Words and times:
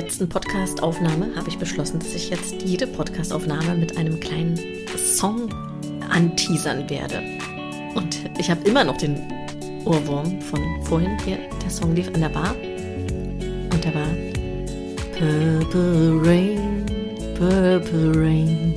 letzten 0.00 0.28
Podcast-Aufnahme 0.28 1.34
habe 1.34 1.48
ich 1.48 1.58
beschlossen, 1.58 1.98
dass 1.98 2.14
ich 2.14 2.30
jetzt 2.30 2.62
jede 2.62 2.86
Podcast-Aufnahme 2.86 3.74
mit 3.74 3.96
einem 3.96 4.20
kleinen 4.20 4.56
Song 4.96 5.48
anteasern 6.08 6.88
werde. 6.88 7.20
Und 7.96 8.16
ich 8.38 8.48
habe 8.48 8.60
immer 8.68 8.84
noch 8.84 8.96
den 8.96 9.16
Ohrwurm 9.84 10.40
von 10.42 10.60
vorhin 10.84 11.18
hier. 11.24 11.38
Der 11.64 11.70
Song 11.70 11.96
lief 11.96 12.06
an 12.14 12.20
der 12.20 12.28
Bar. 12.28 12.54
Und 13.72 13.84
der 13.84 13.92
war 13.92 14.06
Purple 15.18 16.20
Rain, 16.22 16.86
Purple 17.36 18.12
Rain. 18.14 18.74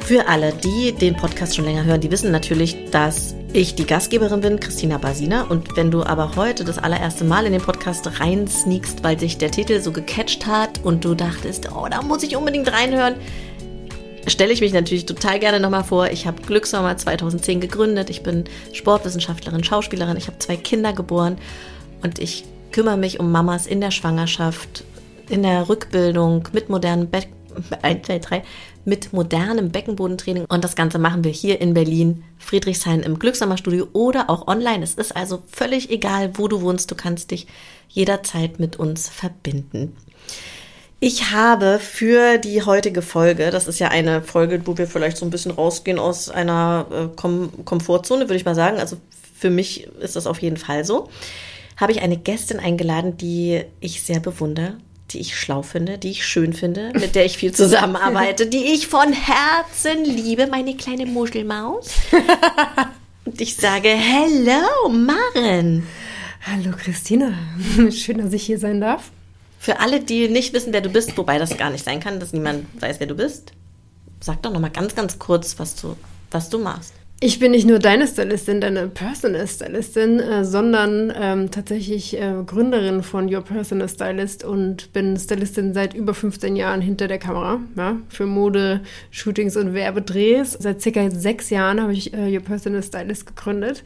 Für 0.00 0.28
alle, 0.28 0.52
die 0.52 0.92
den 0.92 1.16
Podcast 1.16 1.56
schon 1.56 1.64
länger 1.64 1.84
hören, 1.84 2.02
die 2.02 2.10
wissen 2.10 2.32
natürlich, 2.32 2.76
dass 2.90 3.34
ich 3.52 3.74
die 3.74 3.86
Gastgeberin 3.86 4.40
bin, 4.40 4.60
Christina 4.60 4.98
Basina. 4.98 5.42
Und 5.42 5.76
wenn 5.76 5.90
du 5.90 6.02
aber 6.02 6.36
heute 6.36 6.64
das 6.64 6.78
allererste 6.78 7.24
Mal 7.24 7.46
in 7.46 7.52
den 7.52 7.62
Podcast 7.62 8.20
reinsneakst, 8.20 9.02
weil 9.02 9.18
sich 9.18 9.38
der 9.38 9.50
Titel 9.50 9.80
so 9.80 9.92
gecatcht 9.92 10.46
hat 10.46 10.80
und 10.84 11.04
du 11.04 11.14
dachtest, 11.14 11.70
oh, 11.72 11.86
da 11.90 12.02
muss 12.02 12.22
ich 12.22 12.36
unbedingt 12.36 12.70
reinhören, 12.72 13.14
stelle 14.26 14.52
ich 14.52 14.60
mich 14.60 14.72
natürlich 14.72 15.06
total 15.06 15.38
gerne 15.38 15.60
nochmal 15.60 15.84
vor. 15.84 16.10
Ich 16.10 16.26
habe 16.26 16.42
Glückssommer 16.42 16.96
2010 16.96 17.60
gegründet. 17.60 18.10
Ich 18.10 18.22
bin 18.22 18.44
Sportwissenschaftlerin, 18.72 19.64
Schauspielerin. 19.64 20.16
Ich 20.16 20.26
habe 20.26 20.38
zwei 20.38 20.56
Kinder 20.56 20.92
geboren 20.92 21.38
und 22.02 22.18
ich 22.18 22.44
kümmere 22.72 22.96
mich 22.96 23.20
um 23.20 23.30
Mamas 23.30 23.66
in 23.66 23.80
der 23.80 23.90
Schwangerschaft, 23.90 24.84
in 25.28 25.42
der 25.42 25.68
Rückbildung 25.68 26.48
mit 26.52 26.68
modernen 26.68 27.08
Be 27.08 27.22
1, 27.82 28.06
2, 28.06 28.18
3, 28.18 28.42
mit 28.84 29.12
modernem 29.12 29.70
Beckenbodentraining. 29.70 30.44
Und 30.46 30.64
das 30.64 30.76
Ganze 30.76 30.98
machen 30.98 31.24
wir 31.24 31.32
hier 31.32 31.60
in 31.60 31.74
Berlin, 31.74 32.24
Friedrichshain 32.38 33.00
im 33.00 33.18
Glückssommerstudio 33.18 33.88
oder 33.92 34.30
auch 34.30 34.46
online. 34.46 34.84
Es 34.84 34.94
ist 34.94 35.16
also 35.16 35.42
völlig 35.46 35.90
egal, 35.90 36.38
wo 36.38 36.48
du 36.48 36.60
wohnst. 36.62 36.90
Du 36.90 36.94
kannst 36.94 37.30
dich 37.30 37.46
jederzeit 37.88 38.58
mit 38.58 38.76
uns 38.76 39.08
verbinden. 39.08 39.96
Ich 40.98 41.30
habe 41.30 41.78
für 41.78 42.38
die 42.38 42.62
heutige 42.62 43.02
Folge, 43.02 43.50
das 43.50 43.68
ist 43.68 43.78
ja 43.78 43.88
eine 43.88 44.22
Folge, 44.22 44.66
wo 44.66 44.78
wir 44.78 44.86
vielleicht 44.86 45.18
so 45.18 45.26
ein 45.26 45.30
bisschen 45.30 45.52
rausgehen 45.52 45.98
aus 45.98 46.30
einer 46.30 46.86
äh, 46.90 47.16
Kom 47.16 47.64
Komfortzone, 47.66 48.22
würde 48.22 48.36
ich 48.36 48.46
mal 48.46 48.54
sagen. 48.54 48.78
Also 48.78 48.96
für 49.38 49.50
mich 49.50 49.86
ist 50.00 50.16
das 50.16 50.26
auf 50.26 50.40
jeden 50.40 50.56
Fall 50.56 50.84
so. 50.84 51.08
Habe 51.76 51.92
ich 51.92 52.00
eine 52.00 52.16
Gästin 52.16 52.58
eingeladen, 52.58 53.18
die 53.18 53.62
ich 53.80 54.02
sehr 54.02 54.20
bewundere, 54.20 54.78
die 55.10 55.20
ich 55.20 55.38
schlau 55.38 55.62
finde, 55.62 55.98
die 55.98 56.10
ich 56.10 56.26
schön 56.26 56.52
finde, 56.52 56.90
mit 56.94 57.14
der 57.14 57.24
ich 57.24 57.38
viel 57.38 57.52
zusammenarbeite, 57.52 58.46
die 58.46 58.72
ich 58.74 58.88
von 58.88 59.12
Herzen 59.12 60.04
liebe, 60.04 60.46
meine 60.48 60.76
kleine 60.76 61.06
Muschelmaus. 61.06 61.90
Und 63.24 63.40
ich 63.40 63.56
sage, 63.56 63.88
hello, 63.88 64.88
Maren. 64.88 65.86
Hallo, 66.42 66.76
Christina. 66.76 67.32
Schön, 67.90 68.18
dass 68.18 68.32
ich 68.32 68.44
hier 68.44 68.58
sein 68.58 68.80
darf. 68.80 69.10
Für 69.58 69.80
alle, 69.80 70.00
die 70.00 70.28
nicht 70.28 70.52
wissen, 70.52 70.72
wer 70.72 70.80
du 70.80 70.90
bist, 70.90 71.16
wobei 71.16 71.38
das 71.38 71.56
gar 71.56 71.70
nicht 71.70 71.84
sein 71.84 71.98
kann, 71.98 72.20
dass 72.20 72.32
niemand 72.32 72.66
weiß, 72.80 73.00
wer 73.00 73.08
du 73.08 73.16
bist, 73.16 73.52
sag 74.20 74.42
doch 74.42 74.52
noch 74.52 74.60
mal 74.60 74.70
ganz, 74.70 74.94
ganz 74.94 75.18
kurz, 75.18 75.58
was 75.58 75.74
du, 75.74 75.96
was 76.30 76.50
du 76.50 76.58
machst. 76.58 76.94
Ich 77.18 77.38
bin 77.38 77.52
nicht 77.52 77.66
nur 77.66 77.78
deine 77.78 78.06
Stylistin, 78.06 78.60
deine 78.60 78.88
Personal 78.88 79.48
Stylistin, 79.48 80.20
äh, 80.20 80.44
sondern 80.44 81.10
ähm, 81.18 81.50
tatsächlich 81.50 82.14
äh, 82.14 82.34
Gründerin 82.44 83.02
von 83.02 83.34
Your 83.34 83.40
Personal 83.40 83.88
Stylist 83.88 84.44
und 84.44 84.92
bin 84.92 85.16
Stylistin 85.16 85.72
seit 85.72 85.94
über 85.94 86.12
15 86.12 86.56
Jahren 86.56 86.82
hinter 86.82 87.08
der 87.08 87.18
Kamera 87.18 87.60
ja, 87.74 87.96
für 88.10 88.26
Mode, 88.26 88.82
Shootings 89.10 89.56
und 89.56 89.72
Werbedrehs. 89.72 90.58
Seit 90.60 90.82
circa 90.82 91.10
sechs 91.10 91.48
Jahren 91.48 91.80
habe 91.80 91.94
ich 91.94 92.12
äh, 92.12 92.36
Your 92.36 92.42
Personal 92.42 92.82
Stylist 92.82 93.26
gegründet 93.26 93.82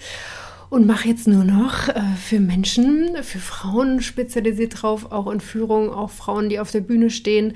und 0.68 0.88
mache 0.88 1.06
jetzt 1.06 1.28
nur 1.28 1.44
noch 1.44 1.88
äh, 1.88 2.00
für 2.20 2.40
Menschen, 2.40 3.10
für 3.22 3.38
Frauen 3.38 4.02
spezialisiert 4.02 4.82
drauf, 4.82 5.12
auch 5.12 5.30
in 5.30 5.38
Führung, 5.38 5.90
auch 5.92 6.10
Frauen, 6.10 6.48
die 6.48 6.58
auf 6.58 6.72
der 6.72 6.80
Bühne 6.80 7.10
stehen. 7.10 7.54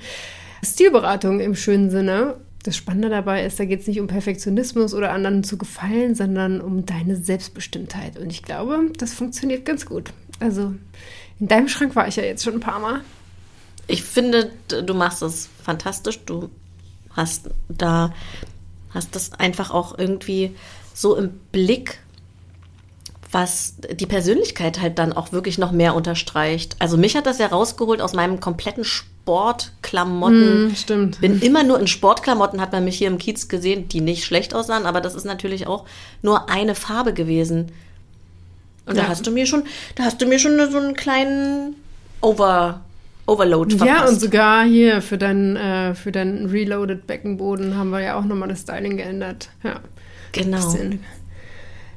Stilberatung 0.63 1.41
im 1.41 1.53
schönen 1.53 1.89
Sinne. 1.89 2.35
Das 2.65 2.75
Spannende 2.75 3.09
dabei 3.09 3.45
ist, 3.45 3.59
da 3.59 3.65
geht 3.65 3.81
es 3.81 3.87
nicht 3.87 3.99
um 3.99 4.07
Perfektionismus 4.07 4.95
oder 4.95 5.11
anderen 5.11 5.43
zu 5.43 5.55
gefallen, 5.55 6.15
sondern 6.15 6.61
um 6.61 6.83
deine 6.83 7.15
Selbstbestimmtheit. 7.15 8.17
Und 8.17 8.31
ich 8.31 8.41
glaube, 8.41 8.91
das 8.97 9.13
funktioniert 9.13 9.65
ganz 9.65 9.85
gut. 9.85 10.11
Also 10.39 10.73
in 11.39 11.47
deinem 11.47 11.67
Schrank 11.67 11.95
war 11.95 12.07
ich 12.07 12.15
ja 12.15 12.23
jetzt 12.23 12.43
schon 12.43 12.55
ein 12.55 12.61
paar 12.61 12.79
Mal. 12.79 13.01
Ich 13.85 14.01
finde, 14.01 14.51
du 14.67 14.93
machst 14.95 15.21
das 15.21 15.47
fantastisch. 15.63 16.25
Du 16.25 16.49
hast 17.11 17.51
da 17.69 18.11
hast 18.89 19.15
das 19.15 19.33
einfach 19.33 19.69
auch 19.69 19.95
irgendwie 19.99 20.55
so 20.95 21.15
im 21.15 21.29
Blick, 21.51 21.99
was 23.35 23.75
die 23.91 24.05
Persönlichkeit 24.05 24.79
halt 24.79 24.97
dann 24.97 25.11
auch 25.11 25.33
wirklich 25.33 25.57
noch 25.57 25.73
mehr 25.73 25.93
unterstreicht. 25.93 26.77
Also 26.79 26.95
mich 26.95 27.17
hat 27.17 27.25
das 27.25 27.37
ja 27.37 27.47
rausgeholt 27.47 27.99
aus 27.99 28.13
meinem 28.13 28.39
kompletten 28.39 28.85
Sportklamotten. 28.85 30.69
Mm, 30.69 30.75
stimmt. 30.77 31.19
Bin 31.19 31.41
immer 31.41 31.63
nur 31.63 31.77
in 31.77 31.87
Sportklamotten, 31.87 32.61
hat 32.61 32.71
man 32.71 32.85
mich 32.85 32.97
hier 32.97 33.09
im 33.09 33.17
Kiez 33.17 33.49
gesehen, 33.49 33.89
die 33.89 33.99
nicht 33.99 34.23
schlecht 34.23 34.55
aussahen, 34.55 34.85
aber 34.85 35.01
das 35.01 35.15
ist 35.15 35.25
natürlich 35.25 35.67
auch 35.67 35.83
nur 36.21 36.49
eine 36.49 36.75
Farbe 36.75 37.13
gewesen. 37.13 37.73
Und 38.85 38.95
ja. 38.95 39.03
da 39.03 39.09
hast 39.09 39.27
du 39.27 39.31
mir 39.31 39.45
schon, 39.47 39.63
da 39.95 40.03
hast 40.05 40.21
du 40.21 40.27
mir 40.27 40.39
schon 40.39 40.57
so 40.71 40.77
einen 40.77 40.93
kleinen 40.93 41.75
Over 42.21 42.85
Overload 43.25 43.75
verpasst. 43.75 43.99
Ja, 43.99 44.07
und 44.07 44.17
sogar 44.17 44.63
hier 44.63 45.01
für 45.01 45.17
deinen, 45.17 45.57
äh, 45.57 45.93
für 45.93 46.13
deinen 46.13 46.45
Reloaded 46.45 47.05
Beckenboden 47.05 47.75
haben 47.75 47.89
wir 47.89 47.99
ja 47.99 48.17
auch 48.17 48.23
nochmal 48.23 48.47
das 48.47 48.61
Styling 48.61 48.95
geändert. 48.95 49.49
Ja. 49.61 49.81
Genau. 50.31 50.57
Bisschen 50.57 51.01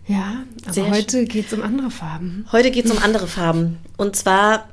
ja, 0.08 0.44
aber 0.64 0.72
Sehr 0.72 0.90
heute 0.90 1.24
geht 1.26 1.46
es 1.46 1.52
um 1.52 1.62
andere 1.62 1.90
Farben. 1.90 2.46
Heute 2.50 2.70
geht 2.70 2.86
es 2.86 2.90
um 2.90 2.98
andere 3.02 3.28
Farben. 3.28 3.78
Und 3.96 4.16
zwar 4.16 4.68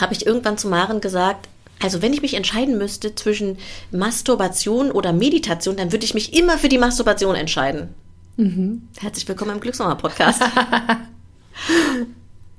habe 0.00 0.12
ich 0.12 0.26
irgendwann 0.26 0.58
zu 0.58 0.68
Maren 0.68 1.00
gesagt, 1.00 1.48
also 1.80 2.02
wenn 2.02 2.12
ich 2.12 2.22
mich 2.22 2.34
entscheiden 2.34 2.78
müsste 2.78 3.14
zwischen 3.14 3.58
Masturbation 3.90 4.90
oder 4.90 5.12
Meditation, 5.12 5.76
dann 5.76 5.92
würde 5.92 6.04
ich 6.04 6.14
mich 6.14 6.36
immer 6.36 6.58
für 6.58 6.68
die 6.68 6.78
Masturbation 6.78 7.34
entscheiden. 7.34 7.88
Mhm. 8.36 8.88
Herzlich 8.98 9.26
willkommen 9.28 9.52
im 9.52 9.60
Glückssommer-Podcast. 9.60 10.42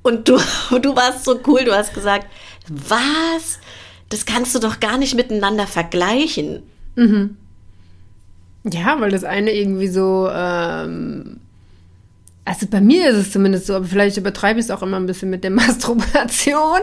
Und 0.03 0.27
du, 0.27 0.37
du 0.81 0.95
warst 0.95 1.25
so 1.25 1.39
cool, 1.47 1.63
du 1.63 1.73
hast 1.73 1.93
gesagt, 1.93 2.27
was? 2.67 3.59
Das 4.09 4.25
kannst 4.25 4.53
du 4.55 4.59
doch 4.59 4.79
gar 4.79 4.97
nicht 4.97 5.15
miteinander 5.15 5.67
vergleichen. 5.67 6.63
Mhm. 6.95 7.37
Ja, 8.71 8.99
weil 9.01 9.11
das 9.11 9.23
eine 9.23 9.51
irgendwie 9.51 9.87
so 9.87 10.29
ähm, 10.31 11.39
also 12.45 12.67
bei 12.67 12.81
mir 12.81 13.09
ist 13.09 13.15
es 13.15 13.31
zumindest 13.31 13.67
so, 13.67 13.75
aber 13.75 13.85
vielleicht 13.85 14.17
übertreibe 14.17 14.59
ich 14.59 14.65
es 14.65 14.71
auch 14.71 14.81
immer 14.81 14.97
ein 14.97 15.05
bisschen 15.05 15.29
mit 15.29 15.43
der 15.43 15.51
Masturbation. 15.51 16.81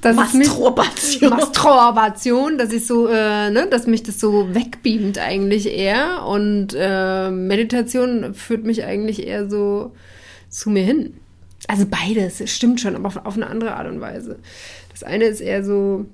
Dass 0.00 0.16
Masturbation. 0.16 1.30
Mich, 1.30 1.30
Masturbation, 1.30 2.58
dass 2.58 2.72
ich 2.72 2.86
so, 2.86 3.06
äh, 3.08 3.50
ne, 3.50 3.66
dass 3.70 3.86
mich 3.86 4.02
das 4.02 4.18
so 4.18 4.54
wegbeamt 4.54 5.18
eigentlich 5.18 5.66
eher. 5.66 6.24
Und 6.24 6.68
äh, 6.74 7.30
Meditation 7.30 8.32
führt 8.34 8.64
mich 8.64 8.84
eigentlich 8.84 9.26
eher 9.26 9.50
so 9.50 9.92
zu 10.48 10.70
mir 10.70 10.82
hin. 10.82 11.14
Also 11.68 11.84
beides, 11.86 12.42
stimmt 12.50 12.80
schon, 12.80 12.96
aber 12.96 13.08
auf, 13.08 13.16
auf 13.24 13.36
eine 13.36 13.48
andere 13.48 13.74
Art 13.74 13.86
und 13.86 14.00
Weise. 14.00 14.38
Das 14.90 15.02
eine 15.02 15.24
ist 15.24 15.40
eher 15.40 15.62
so, 15.62 16.06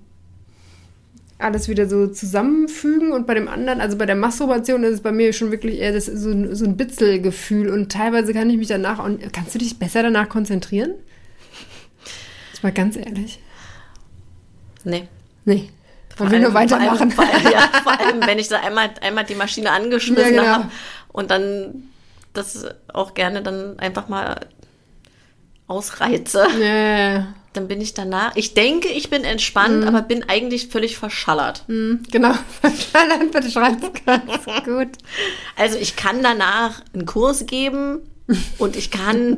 alles 1.39 1.69
wieder 1.69 1.89
so 1.89 2.07
zusammenfügen 2.07 3.13
und 3.13 3.27
bei 3.27 3.35
dem 3.35 3.49
anderen, 3.49 3.81
also 3.81 3.99
bei 3.99 4.07
der 4.07 4.17
Masturbation 4.17 4.85
ist 4.85 4.95
es 4.95 5.01
bei 5.03 5.13
mir 5.13 5.33
schon 5.33 5.51
wirklich 5.51 5.79
eher 5.79 5.93
das, 5.93 6.07
so, 6.07 6.55
so 6.55 6.65
ein 6.65 6.77
Bitzelgefühl 6.77 7.69
und 7.69 7.93
teilweise 7.93 8.33
kann 8.33 8.49
ich 8.49 8.57
mich 8.57 8.69
danach, 8.69 9.05
und 9.05 9.33
kannst 9.33 9.55
du 9.55 9.59
dich 9.59 9.79
besser 9.79 10.03
danach 10.03 10.29
konzentrieren? 10.29 10.95
Jetzt 12.53 12.63
mal 12.63 12.73
ganz 12.73 12.97
ehrlich. 12.97 13.39
Nee. 14.85 15.09
Nee. 15.45 15.69
Wollen 16.17 16.31
wir 16.31 16.39
nur 16.39 16.55
weitermachen? 16.55 17.11
Vor 17.11 17.25
allem, 17.25 17.33
vor 17.33 17.51
allem, 17.51 17.53
ja, 17.53 17.69
vor 17.83 18.01
allem, 18.01 18.27
wenn 18.27 18.39
ich 18.39 18.49
da 18.49 18.61
einmal, 18.61 18.91
einmal 19.03 19.25
die 19.25 19.35
Maschine 19.35 19.71
angeschmissen 19.71 20.35
ja, 20.35 20.43
genau. 20.43 20.47
habe 20.47 20.71
und 21.13 21.31
dann 21.31 21.91
das 22.33 22.65
auch 22.93 23.13
gerne 23.13 23.43
dann 23.43 23.79
einfach 23.79 24.09
mal 24.09 24.41
ausreize. 25.67 26.47
Ja 26.59 27.27
dann 27.57 27.69
bin 27.69 27.81
ich 27.81 27.95
danach, 27.95 28.37
ich 28.37 28.55
denke, 28.55 28.89
ich 28.89 29.11
bin 29.11 29.25
entspannt, 29.25 29.85
mm. 29.85 29.89
aber 29.89 30.03
bin 30.03 30.29
eigentlich 30.29 30.69
völlig 30.69 30.99
verschallert. 30.99 31.65
Mm, 31.69 31.97
genau, 32.11 32.35
verschallert 32.61 33.33
beschreibt 33.33 33.83
es 33.83 34.05
ganz 34.05 34.65
gut. 34.65 34.89
Also 35.57 35.79
ich 35.79 35.97
kann 35.97 36.23
danach 36.23 36.83
einen 36.93 37.07
Kurs 37.07 37.47
geben 37.47 38.01
und 38.59 38.77
ich 38.77 38.91
kann 38.91 39.37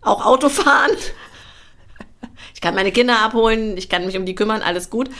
auch 0.00 0.24
Auto 0.24 0.48
fahren. 0.48 0.92
Ich 2.54 2.60
kann 2.60 2.74
meine 2.74 2.92
Kinder 2.92 3.20
abholen, 3.20 3.76
ich 3.76 3.88
kann 3.88 4.06
mich 4.06 4.16
um 4.16 4.26
die 4.26 4.34
kümmern, 4.34 4.62
alles 4.62 4.90
gut. 4.90 5.10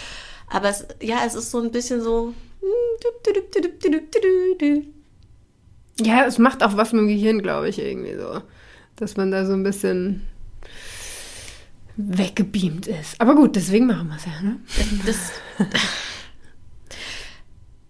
Aber 0.49 0.69
es, 0.69 0.87
ja, 1.01 1.19
es 1.27 1.35
ist 1.35 1.51
so 1.51 1.61
ein 1.61 1.71
bisschen 1.71 2.03
so. 2.03 2.35
Ja, 6.01 6.27
es 6.27 6.39
macht 6.39 6.63
auch 6.63 6.77
was 6.77 6.93
mit 6.93 7.03
dem 7.03 7.09
Gehirn, 7.09 7.41
glaube 7.41 7.69
ich, 7.69 7.79
irgendwie 7.79 8.17
so. 8.17 8.43
Dass 8.97 9.17
man 9.17 9.31
da 9.31 9.47
so 9.47 9.53
ein 9.53 9.63
bisschen 9.63 10.27
weggebeamt 12.09 12.87
ist. 12.87 13.21
Aber 13.21 13.35
gut, 13.35 13.57
deswegen 13.57 13.87
machen 13.87 14.09
wir 14.09 14.17
es 14.17 14.25
ja. 14.25 14.41
Ne? 14.43 14.57
Das, 15.07 15.17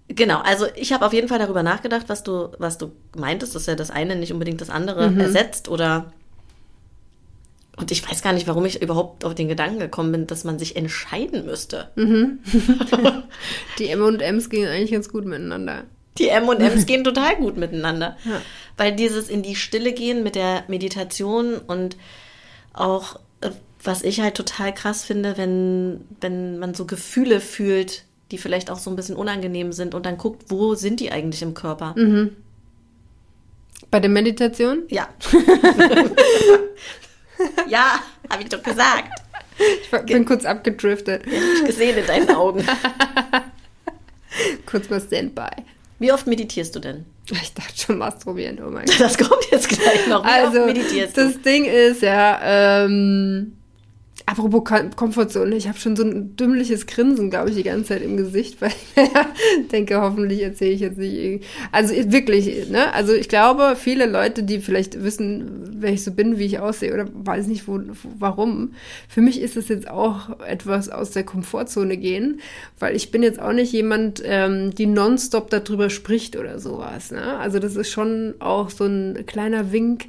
genau, 0.09 0.41
also 0.41 0.67
ich 0.75 0.93
habe 0.93 1.07
auf 1.07 1.13
jeden 1.13 1.29
Fall 1.29 1.39
darüber 1.39 1.63
nachgedacht, 1.63 2.09
was 2.09 2.23
du, 2.23 2.51
was 2.59 2.79
du 2.79 2.93
meintest, 3.17 3.55
dass 3.55 3.67
ja 3.67 3.75
das 3.75 3.91
eine 3.91 4.17
nicht 4.17 4.33
unbedingt 4.33 4.61
das 4.61 4.71
andere 4.71 5.11
mhm. 5.11 5.21
ersetzt 5.21 5.69
oder 5.69 6.13
Und 7.77 7.91
ich 7.91 8.09
weiß 8.09 8.23
gar 8.23 8.33
nicht, 8.33 8.47
warum 8.47 8.67
ich 8.67 8.83
überhaupt 8.83 9.25
auf 9.25 9.35
den 9.35 9.49
Gedanken 9.49 9.79
gekommen 9.79 10.13
bin, 10.13 10.27
dass 10.27 10.45
man 10.45 10.59
sich 10.59 10.77
entscheiden 10.77 11.47
müsste. 11.47 11.91
Die 13.79 13.89
M&M's 13.89 14.51
gehen 14.51 14.69
eigentlich 14.69 14.93
ganz 14.93 15.09
gut 15.09 15.25
miteinander. 15.25 15.85
Die 16.19 16.29
M&M's 16.29 16.85
gehen 16.85 17.05
total 17.05 17.37
gut 17.37 17.57
miteinander. 17.57 18.19
Ja. 18.25 18.43
Weil 18.77 18.95
dieses 18.95 19.29
in 19.31 19.43
die 19.43 19.57
Stille 19.57 19.93
gehen 19.93 20.23
mit 20.23 20.35
der 20.35 20.65
Meditation 20.69 21.55
und 21.57 21.97
auch, 22.73 23.19
was 23.83 24.03
ich 24.03 24.21
halt 24.21 24.35
total 24.35 24.75
krass 24.75 25.05
finde, 25.05 25.37
wenn, 25.39 26.03
wenn 26.21 26.59
man 26.59 26.75
so 26.75 26.85
Gefühle 26.87 27.41
fühlt, 27.41 28.05
die 28.31 28.39
vielleicht 28.39 28.71
auch 28.71 28.79
so 28.79 28.91
ein 28.91 28.97
bisschen 28.97 29.17
unangenehm 29.17 29.73
sind 29.73 29.95
und 29.95 30.07
dann 30.07 30.19
guckt, 30.19 30.45
wo 30.49 30.75
sind 30.75 31.01
die 31.01 31.13
eigentlich 31.13 31.43
im 31.43 31.55
Körper? 31.55 31.95
Bei 33.91 34.01
der 34.01 34.11
Meditation? 34.11 34.83
Ja. 34.89 35.09
ja, 37.69 38.01
habe 38.29 38.43
ich 38.43 38.49
doch 38.49 38.63
gesagt. 38.63 39.21
Ich 39.59 39.91
bin 40.07 40.25
kurz 40.25 40.45
abgedriftet. 40.45 41.27
Hab 41.27 41.33
ich 41.33 41.65
gesehen 41.65 41.99
in 41.99 42.07
deinen 42.07 42.31
Augen. 42.31 42.65
Kurz 44.65 44.89
mal 44.89 45.01
Standby. 45.01 45.51
Wie 45.99 46.13
oft 46.13 46.27
meditierst 46.27 46.75
du 46.75 46.81
denn? 46.81 47.05
Ich 47.31 47.53
dachte 47.53 47.77
schon 47.77 47.99
masturbieren, 47.99 48.59
oh 48.65 48.71
mein 48.71 48.87
Gott. 48.87 49.01
Das 49.01 49.19
kommt 49.19 49.45
jetzt 49.51 49.69
gleich 49.69 50.07
noch. 50.07 50.25
Wie 50.25 50.29
Also, 50.29 50.65
meditierst 50.65 51.17
du? 51.17 51.25
das 51.25 51.43
Ding 51.43 51.67
ist 51.67 52.01
ja, 52.01 52.85
ähm, 52.85 53.57
apropos 54.31 54.63
Kom- 54.65 54.95
Komfortzone, 54.95 55.57
ich 55.57 55.67
habe 55.69 55.79
schon 55.79 55.97
so 55.97 56.05
ein 56.05 56.37
dümmliches 56.37 56.87
Grinsen, 56.87 57.31
glaube 57.31 57.51
ich, 57.51 57.57
die 57.57 57.63
ganze 57.65 57.89
Zeit 57.89 58.03
im 58.03 58.17
Gesicht, 58.17 58.61
weil 58.61 58.71
ich 58.97 59.69
denke, 59.69 60.01
hoffentlich 60.01 60.43
erzähle 60.43 60.71
ich 60.73 60.81
jetzt 60.81 60.99
nicht 60.99 61.15
irgendwie. 61.15 61.47
Also 61.73 61.93
ich- 61.95 62.13
wirklich, 62.13 62.69
ne? 62.71 62.93
Also 62.95 63.13
ich 63.13 63.29
glaube, 63.29 63.75
viele 63.77 64.07
Leute, 64.07 64.43
die 64.43 64.61
vielleicht 64.61 65.03
wissen, 65.03 65.77
wer 65.81 65.93
ich 65.93 66.05
so 66.05 66.13
bin, 66.13 66.39
wie 66.39 66.45
ich 66.47 66.59
aussehe 66.61 66.93
oder 66.95 67.07
weiß 67.13 67.47
nicht, 67.47 67.67
wo, 67.67 67.81
warum, 68.19 68.75
für 69.09 69.21
mich 69.21 69.41
ist 69.41 69.57
es 69.57 69.69
jetzt 69.69 69.89
auch 69.91 70.41
etwas 70.41 70.89
aus 70.89 71.11
der 71.11 71.25
Komfortzone 71.25 71.97
gehen, 71.97 72.41
weil 72.79 72.95
ich 72.95 73.11
bin 73.11 73.23
jetzt 73.23 73.41
auch 73.41 73.53
nicht 73.53 73.73
jemand, 73.73 74.23
ähm, 74.25 74.75
die 74.75 74.87
nonstop 74.87 75.51
darüber 75.51 75.91
spricht 75.91 76.37
oder 76.37 76.59
sowas. 76.59 77.11
Ne? 77.11 77.39
Also 77.39 77.59
das 77.59 77.77
ist 77.77 77.91
schon 77.91 78.35
auch 78.39 78.71
so 78.71 78.85
ein 78.85 79.25
kleiner 79.27 79.73
Wink, 79.73 80.05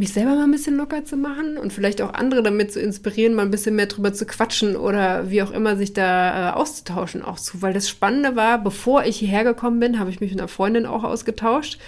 mich 0.00 0.14
selber 0.14 0.34
mal 0.34 0.44
ein 0.44 0.50
bisschen 0.50 0.78
locker 0.78 1.04
zu 1.04 1.16
machen 1.18 1.58
und 1.58 1.74
vielleicht 1.74 2.00
auch 2.00 2.14
andere 2.14 2.42
damit 2.42 2.72
zu 2.72 2.80
inspirieren, 2.80 3.34
mal 3.34 3.42
ein 3.42 3.50
bisschen 3.50 3.76
mehr 3.76 3.86
drüber 3.86 4.14
zu 4.14 4.24
quatschen 4.24 4.74
oder 4.74 5.30
wie 5.30 5.42
auch 5.42 5.50
immer 5.50 5.76
sich 5.76 5.92
da 5.92 6.48
äh, 6.48 6.52
auszutauschen 6.54 7.22
auch 7.22 7.38
zu. 7.38 7.60
Weil 7.60 7.74
das 7.74 7.88
Spannende 7.88 8.34
war, 8.34 8.62
bevor 8.62 9.04
ich 9.04 9.18
hierher 9.18 9.44
gekommen 9.44 9.78
bin, 9.78 10.00
habe 10.00 10.08
ich 10.08 10.18
mich 10.20 10.30
mit 10.30 10.40
einer 10.40 10.48
Freundin 10.48 10.86
auch 10.86 11.04
ausgetauscht. 11.04 11.78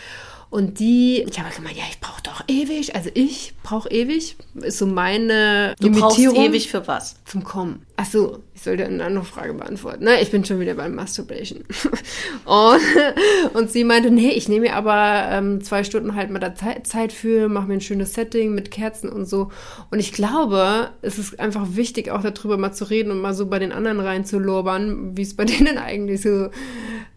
Und 0.51 0.79
die, 0.79 1.23
ich 1.23 1.41
habe 1.41 1.49
gemeint, 1.57 1.79
ja, 1.79 1.85
ich 1.91 2.01
brauche 2.01 2.12
doch 2.23 2.43
ewig. 2.49 2.95
Also 2.95 3.11
ich 3.15 3.55
brauche 3.63 3.91
ewig. 3.91 4.37
Ist 4.55 4.79
so 4.79 4.87
meine 4.87 5.75
Du 5.81 5.91
brauchst 5.91 6.19
Limitierung 6.19 6.51
ewig 6.51 6.69
für 6.69 6.87
was? 6.87 7.17
zum 7.25 7.45
Kommen. 7.45 7.87
Ach 7.97 8.07
so, 8.07 8.43
ich 8.55 8.63
sollte 8.63 8.85
eine 8.85 9.05
andere 9.05 9.25
Frage 9.25 9.55
beantworten. 9.55 10.05
Ne? 10.05 10.21
Ich 10.21 10.31
bin 10.31 10.45
schon 10.45 10.61
wieder 10.61 10.75
beim 10.75 10.95
Masturbation. 10.95 11.65
und, 12.45 13.55
und 13.55 13.71
sie 13.71 13.85
meinte, 13.85 14.11
nee, 14.11 14.31
ich 14.31 14.49
nehme 14.49 14.67
mir 14.67 14.77
aber 14.77 15.29
ähm, 15.31 15.63
zwei 15.63 15.85
Stunden 15.85 16.15
halt 16.15 16.31
mal 16.31 16.39
da 16.39 16.55
Zeit, 16.55 16.87
Zeit 16.87 17.13
für, 17.13 17.49
mache 17.49 17.67
mir 17.67 17.75
ein 17.75 17.81
schönes 17.81 18.15
Setting 18.15 18.55
mit 18.55 18.71
Kerzen 18.71 19.09
und 19.09 19.27
so. 19.27 19.51
Und 19.91 19.99
ich 19.99 20.13
glaube, 20.13 20.91
es 21.01 21.19
ist 21.19 21.41
einfach 21.41 21.69
wichtig, 21.71 22.11
auch 22.11 22.23
darüber 22.23 22.57
mal 22.57 22.73
zu 22.73 22.89
reden 22.89 23.11
und 23.11 23.21
mal 23.21 23.35
so 23.35 23.47
bei 23.47 23.59
den 23.59 23.73
anderen 23.73 24.01
reinzulobern, 24.01 25.17
wie 25.17 25.23
es 25.23 25.35
bei 25.35 25.45
denen 25.47 25.79
eigentlich 25.79 26.23
so 26.23 26.51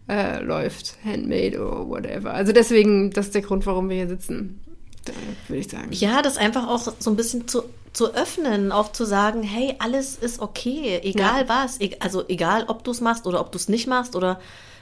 äh, 0.08 0.42
läuft. 0.42 0.96
Handmade 1.04 1.58
oder 1.60 1.88
whatever. 1.88 2.32
Also 2.32 2.52
deswegen, 2.52 3.10
das 3.10 3.26
ist 3.26 3.34
der 3.34 3.42
Grund, 3.42 3.66
warum 3.66 3.88
wir 3.88 3.96
hier 3.96 4.08
sitzen. 4.08 4.60
Da 5.06 5.12
würde 5.48 5.60
ich 5.60 5.68
sagen. 5.70 5.88
Ja, 5.92 6.22
das 6.22 6.36
einfach 6.36 6.68
auch 6.68 6.92
so 6.98 7.10
ein 7.10 7.16
bisschen 7.16 7.48
zu, 7.48 7.62
zu 7.92 8.14
öffnen, 8.14 8.72
auch 8.72 8.92
zu 8.92 9.04
sagen, 9.04 9.42
hey, 9.42 9.74
alles 9.78 10.16
ist 10.16 10.40
okay, 10.40 11.00
egal 11.02 11.42
Ja. 11.42 11.48
was. 11.48 11.80
E 11.80 11.96
also 12.00 12.24
egal, 12.28 12.64
ob 12.68 12.84
du 12.84 12.90
es 12.90 13.00
machst 13.00 13.26
oder 13.26 13.40
ob 13.40 13.52
du 13.52 13.58
es 13.58 13.68
nicht 13.68 13.86
machst 13.86 14.14
oder 14.14 14.40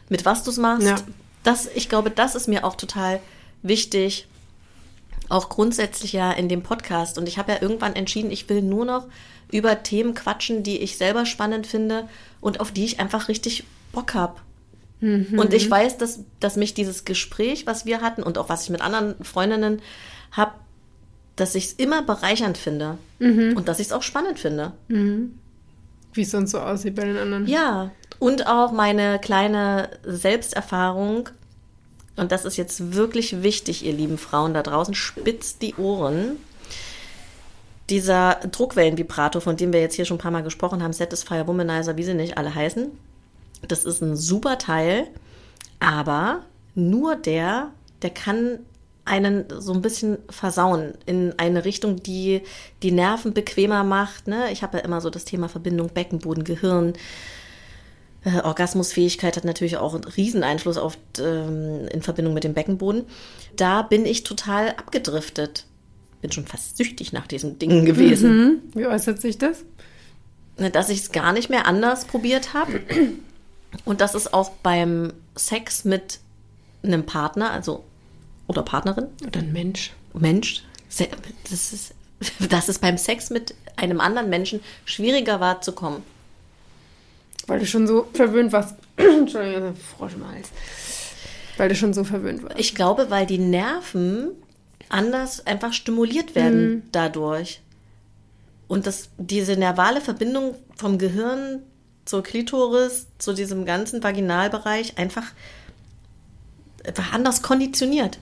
mit 0.09 0.25
was 0.25 0.43
du 0.43 0.51
es 0.51 0.57
machst. 0.59 0.87
Ja. 0.87 0.97
Das, 1.43 1.69
ich 1.75 1.89
glaube, 1.89 2.11
das 2.11 2.35
ist 2.35 2.49
mir 2.49 2.65
auch 2.65 2.75
total 2.75 3.21
wichtig. 3.63 4.27
Auch 5.29 5.49
grundsätzlich 5.49 6.13
ja 6.13 6.33
in 6.33 6.49
dem 6.49 6.63
Podcast. 6.63 7.17
Und 7.19 7.29
ich 7.29 7.39
habe 7.39 7.53
ja 7.53 7.63
irgendwann 7.63 7.95
entschieden, 7.95 8.31
ich 8.31 8.49
will 8.49 8.63
nur 8.63 8.85
noch 8.85 9.07
über 9.51 9.83
Themen 9.83 10.15
quatschen, 10.15 10.63
die 10.63 10.79
ich 10.79 10.97
selber 10.99 11.27
spannend 11.27 11.67
finde 11.67 12.09
und 12.41 12.61
auf 12.61 12.73
die 12.73 12.85
ich 12.85 13.01
einfach 13.01 13.29
richtig 13.29 13.65
Bock 13.93 14.15
habe. 14.15 14.41
Und 15.01 15.53
ich 15.53 15.71
weiß, 15.71 15.99
dass, 15.99 16.21
dass 16.41 16.57
mich 16.57 16.73
dieses 16.73 17.05
Gespräch, 17.05 17.67
was 17.67 17.85
wir 17.85 18.01
hatten 18.01 18.23
und 18.23 18.39
auch 18.39 18.49
was 18.49 18.65
ich 18.65 18.71
mit 18.71 18.81
anderen 18.81 19.23
Freundinnen 19.23 19.83
habe, 20.35 20.53
dass 21.37 21.55
ich 21.55 21.65
es 21.67 21.73
immer 21.73 22.03
bereichernd 22.03 22.59
finde 22.59 22.99
und 23.19 23.67
dass 23.67 23.81
ich 23.81 23.89
es 23.89 23.93
auch 23.93 24.03
spannend 24.03 24.39
finde. 24.39 24.73
Wie 24.89 26.23
es 26.23 26.31
sonst 26.31 26.53
so 26.53 26.61
aussieht 26.61 26.95
bei 26.95 27.05
den 27.05 27.17
anderen. 27.17 27.47
Ja, 27.47 27.91
und 28.21 28.47
auch 28.47 28.71
meine 28.71 29.19
kleine 29.19 29.89
Selbsterfahrung. 30.05 31.29
Und 32.17 32.31
das 32.31 32.45
ist 32.45 32.57
jetzt 32.57 32.95
wirklich 32.95 33.43
wichtig, 33.43 33.85
ihr 33.85 33.93
lieben 33.93 34.19
Frauen 34.19 34.55
da 34.55 34.63
draußen. 34.63 34.95
Spitzt 34.95 35.63
die 35.63 35.75
Ohren. 35.75 36.37
Dieser 37.91 38.37
Druckwellenvibrator, 38.51 39.43
von 39.43 39.57
dem 39.57 39.73
wir 39.73 39.81
jetzt 39.81 39.97
hier 39.97 40.05
schon 40.05 40.17
ein 40.17 40.21
paar 40.21 40.31
Mal 40.31 40.43
gesprochen 40.43 40.83
haben, 40.83 40.93
Satisfier, 40.93 41.47
Womanizer, 41.47 41.97
wie 41.97 42.05
sie 42.05 42.15
nicht 42.15 42.39
alle 42.39 42.55
heißen, 42.55 42.91
das 43.69 43.85
ist 43.85 44.01
ein 44.01 44.17
super 44.17 44.57
Teil, 44.59 45.09
aber 45.81 46.45
nur 46.75 47.17
der, 47.17 47.73
der 48.03 48.11
kann 48.11 48.61
einen 49.05 49.45
so 49.59 49.73
ein 49.73 49.83
bisschen 49.83 50.19
versauen 50.31 50.95
in 51.07 51.35
eine 51.39 51.65
Richtung, 51.65 52.03
die 52.03 52.43
die 52.83 52.93
Nerven 52.93 53.35
bequemer 53.35 53.85
macht. 53.85 54.29
Ne? 54.29 54.51
Ich 54.51 54.63
habe 54.63 54.79
ja 54.79 54.85
immer 54.85 55.01
so 55.01 55.11
das 55.11 55.25
Thema 55.25 55.49
Verbindung 55.49 55.91
Beckenboden, 55.91 56.45
Gehirn. 56.45 56.95
Äh, 58.25 58.41
Orgasmusfähigkeit 58.41 59.37
hat 59.37 59.45
natürlich 59.45 59.77
auch 59.77 59.95
einen 59.95 60.05
riesen 60.05 60.43
Einfluss 60.43 60.79
auf 60.79 60.97
ähm, 61.19 61.87
in 61.93 62.03
Verbindung 62.03 62.33
mit 62.35 62.45
dem 62.45 62.55
Beckenboden. 62.55 63.05
Da 63.57 63.83
bin 63.83 64.07
ich 64.07 64.23
total 64.23 64.71
abgedriftet. 64.71 65.67
Bin 66.23 66.33
schon 66.33 66.47
fast 66.47 66.79
süchtig 66.79 67.13
nach 67.13 67.27
diesen 67.27 67.59
Dingen 67.59 67.85
gewesen 67.85 68.31
Hm? 68.31 68.63
Wie 68.75 68.87
äußert 68.87 69.21
sich 69.21 69.37
das? 69.37 69.65
ne, 70.59 70.71
dass 70.71 70.89
ich 70.89 71.01
es 71.01 71.13
gar 71.13 71.33
nicht 71.33 71.51
mehr 71.51 71.67
anders 71.67 72.05
probiert 72.05 72.55
habe. 72.55 72.81
Und 73.85 74.01
das 74.01 74.15
ist 74.15 74.33
auch 74.33 74.51
beim 74.63 75.13
Sex 75.37 75.85
mit 75.85 76.21
einem 76.83 77.07
Partner, 77.07 77.51
also 77.51 77.85
oder 78.47 78.63
Partnerin, 78.63 79.07
Oder 79.27 79.41
ein 79.41 79.53
Mensch. 79.53 79.93
Mensch, 80.13 80.63
das 81.51 81.73
ist, 81.73 81.95
dass 82.51 82.69
es 82.69 82.79
beim 82.79 82.99
Sex 82.99 83.31
mit 83.31 83.55
einem 83.77 84.01
anderen 84.01 84.31
Menschen 84.31 84.61
schwieriger 84.85 85.41
war 85.41 85.61
zu 85.61 85.73
kommen. 85.73 86.03
Weil 87.47 87.61
du 87.61 87.67
schon 87.67 87.87
so 87.87 88.09
verwöhnt 88.13 88.53
warst. 88.53 88.77
Entschuldigung, 88.97 89.77
Frosch 89.77 90.15
im 90.15 90.29
Hals. 90.29 90.49
Weil 91.57 91.69
du 91.69 91.77
schon 91.77 91.93
so 91.93 92.05
verwöhnt 92.05 92.43
warst. 92.43 92.59
Ich 92.59 92.75
glaube, 92.75 93.11
weil 93.11 93.27
die 93.27 93.39
Nerven 93.39 94.31
anders 94.89 95.47
einfach 95.47 95.73
stimuliert 95.73 96.35
werden 96.35 96.89
dadurch. 96.93 97.61
Und 98.67 98.87
das, 98.87 99.11
diese 99.19 99.57
nervale 99.57 100.01
Verbindung 100.01 100.55
vom 100.77 100.99
Gehirn 100.99 101.63
zur 102.05 102.23
Klitoris, 102.23 103.07
zu 103.19 103.33
diesem 103.33 103.65
ganzen 103.65 104.03
Vaginalbereich 104.03 104.99
einfach 104.99 105.25
war 106.95 107.13
anders 107.13 107.43
konditioniert. 107.43 108.19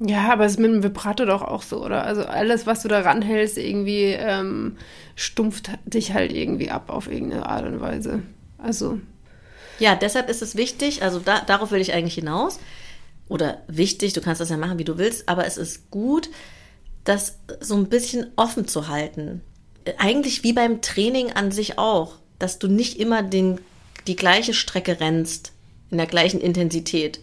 Ja, 0.00 0.32
aber 0.32 0.44
es 0.44 0.52
ist 0.52 0.58
mit 0.58 0.70
dem 0.70 0.82
Vibrato 0.82 1.24
doch 1.24 1.42
auch 1.42 1.62
so, 1.62 1.84
oder? 1.84 2.04
Also 2.04 2.24
alles, 2.24 2.66
was 2.66 2.82
du 2.82 2.88
da 2.88 3.00
ranhältst, 3.00 3.58
irgendwie 3.58 4.12
ähm, 4.12 4.76
stumpft 5.14 5.70
dich 5.84 6.12
halt 6.12 6.32
irgendwie 6.32 6.70
ab 6.70 6.90
auf 6.90 7.10
irgendeine 7.10 7.46
Art 7.46 7.64
und 7.64 7.80
Weise. 7.80 8.22
Also, 8.58 8.98
Ja, 9.78 9.96
deshalb 9.96 10.28
ist 10.30 10.42
es 10.42 10.56
wichtig, 10.56 11.02
also 11.02 11.20
da, 11.20 11.40
darauf 11.40 11.70
will 11.72 11.80
ich 11.80 11.92
eigentlich 11.94 12.14
hinaus. 12.14 12.60
Oder 13.28 13.62
wichtig, 13.68 14.12
du 14.12 14.20
kannst 14.20 14.40
das 14.40 14.50
ja 14.50 14.56
machen, 14.56 14.78
wie 14.78 14.84
du 14.84 14.98
willst, 14.98 15.28
aber 15.28 15.46
es 15.46 15.56
ist 15.56 15.90
gut, 15.90 16.28
das 17.04 17.38
so 17.60 17.76
ein 17.76 17.88
bisschen 17.88 18.26
offen 18.36 18.66
zu 18.68 18.88
halten. 18.88 19.42
Eigentlich 19.98 20.42
wie 20.44 20.52
beim 20.52 20.80
Training 20.82 21.32
an 21.32 21.50
sich 21.52 21.78
auch, 21.78 22.16
dass 22.38 22.58
du 22.58 22.68
nicht 22.68 22.98
immer 23.00 23.22
den, 23.22 23.60
die 24.06 24.16
gleiche 24.16 24.54
Strecke 24.54 25.00
rennst, 25.00 25.52
in 25.90 25.98
der 25.98 26.06
gleichen 26.06 26.40
Intensität, 26.40 27.20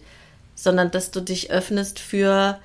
sondern 0.54 0.90
dass 0.90 1.10
du 1.10 1.20
dich 1.20 1.50
öffnest 1.50 1.98
für 1.98 2.58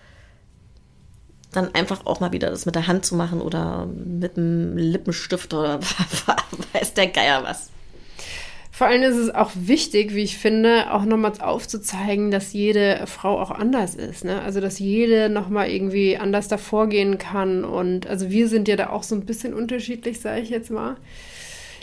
dann 1.51 1.73
einfach 1.73 2.05
auch 2.05 2.19
mal 2.19 2.31
wieder 2.31 2.49
das 2.49 2.65
mit 2.65 2.75
der 2.75 2.87
Hand 2.87 3.05
zu 3.05 3.15
machen 3.15 3.41
oder 3.41 3.85
mit 3.85 4.37
einem 4.37 4.77
Lippenstift 4.77 5.53
oder 5.53 5.79
weiß 6.73 6.93
der 6.93 7.07
Geier 7.07 7.43
was. 7.43 7.69
vor 8.71 8.87
allem 8.87 9.01
ist 9.01 9.15
es 9.15 9.33
auch 9.33 9.51
wichtig, 9.55 10.13
wie 10.13 10.23
ich 10.23 10.37
finde, 10.37 10.93
auch 10.93 11.05
nochmals 11.05 11.39
aufzuzeigen, 11.39 12.31
dass 12.31 12.53
jede 12.53 13.07
Frau 13.07 13.39
auch 13.39 13.51
anders 13.51 13.95
ist. 13.95 14.25
Ne? 14.25 14.41
Also, 14.41 14.59
dass 14.59 14.77
jede 14.77 15.29
nochmal 15.29 15.69
irgendwie 15.69 16.17
anders 16.17 16.47
davor 16.47 16.87
gehen 16.87 17.17
kann. 17.17 17.63
Und 17.63 18.07
also 18.07 18.29
wir 18.29 18.47
sind 18.49 18.67
ja 18.67 18.75
da 18.75 18.89
auch 18.89 19.03
so 19.03 19.15
ein 19.15 19.25
bisschen 19.25 19.53
unterschiedlich, 19.53 20.19
sage 20.19 20.41
ich 20.41 20.49
jetzt 20.49 20.69
mal. 20.69 20.97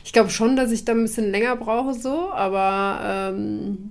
Ich 0.05 0.13
glaube 0.13 0.31
schon, 0.31 0.55
dass 0.55 0.71
ich 0.71 0.85
da 0.85 0.93
ein 0.93 1.03
bisschen 1.03 1.31
länger 1.31 1.57
brauche, 1.57 1.95
so, 1.95 2.31
aber 2.31 3.33
ähm, 3.33 3.91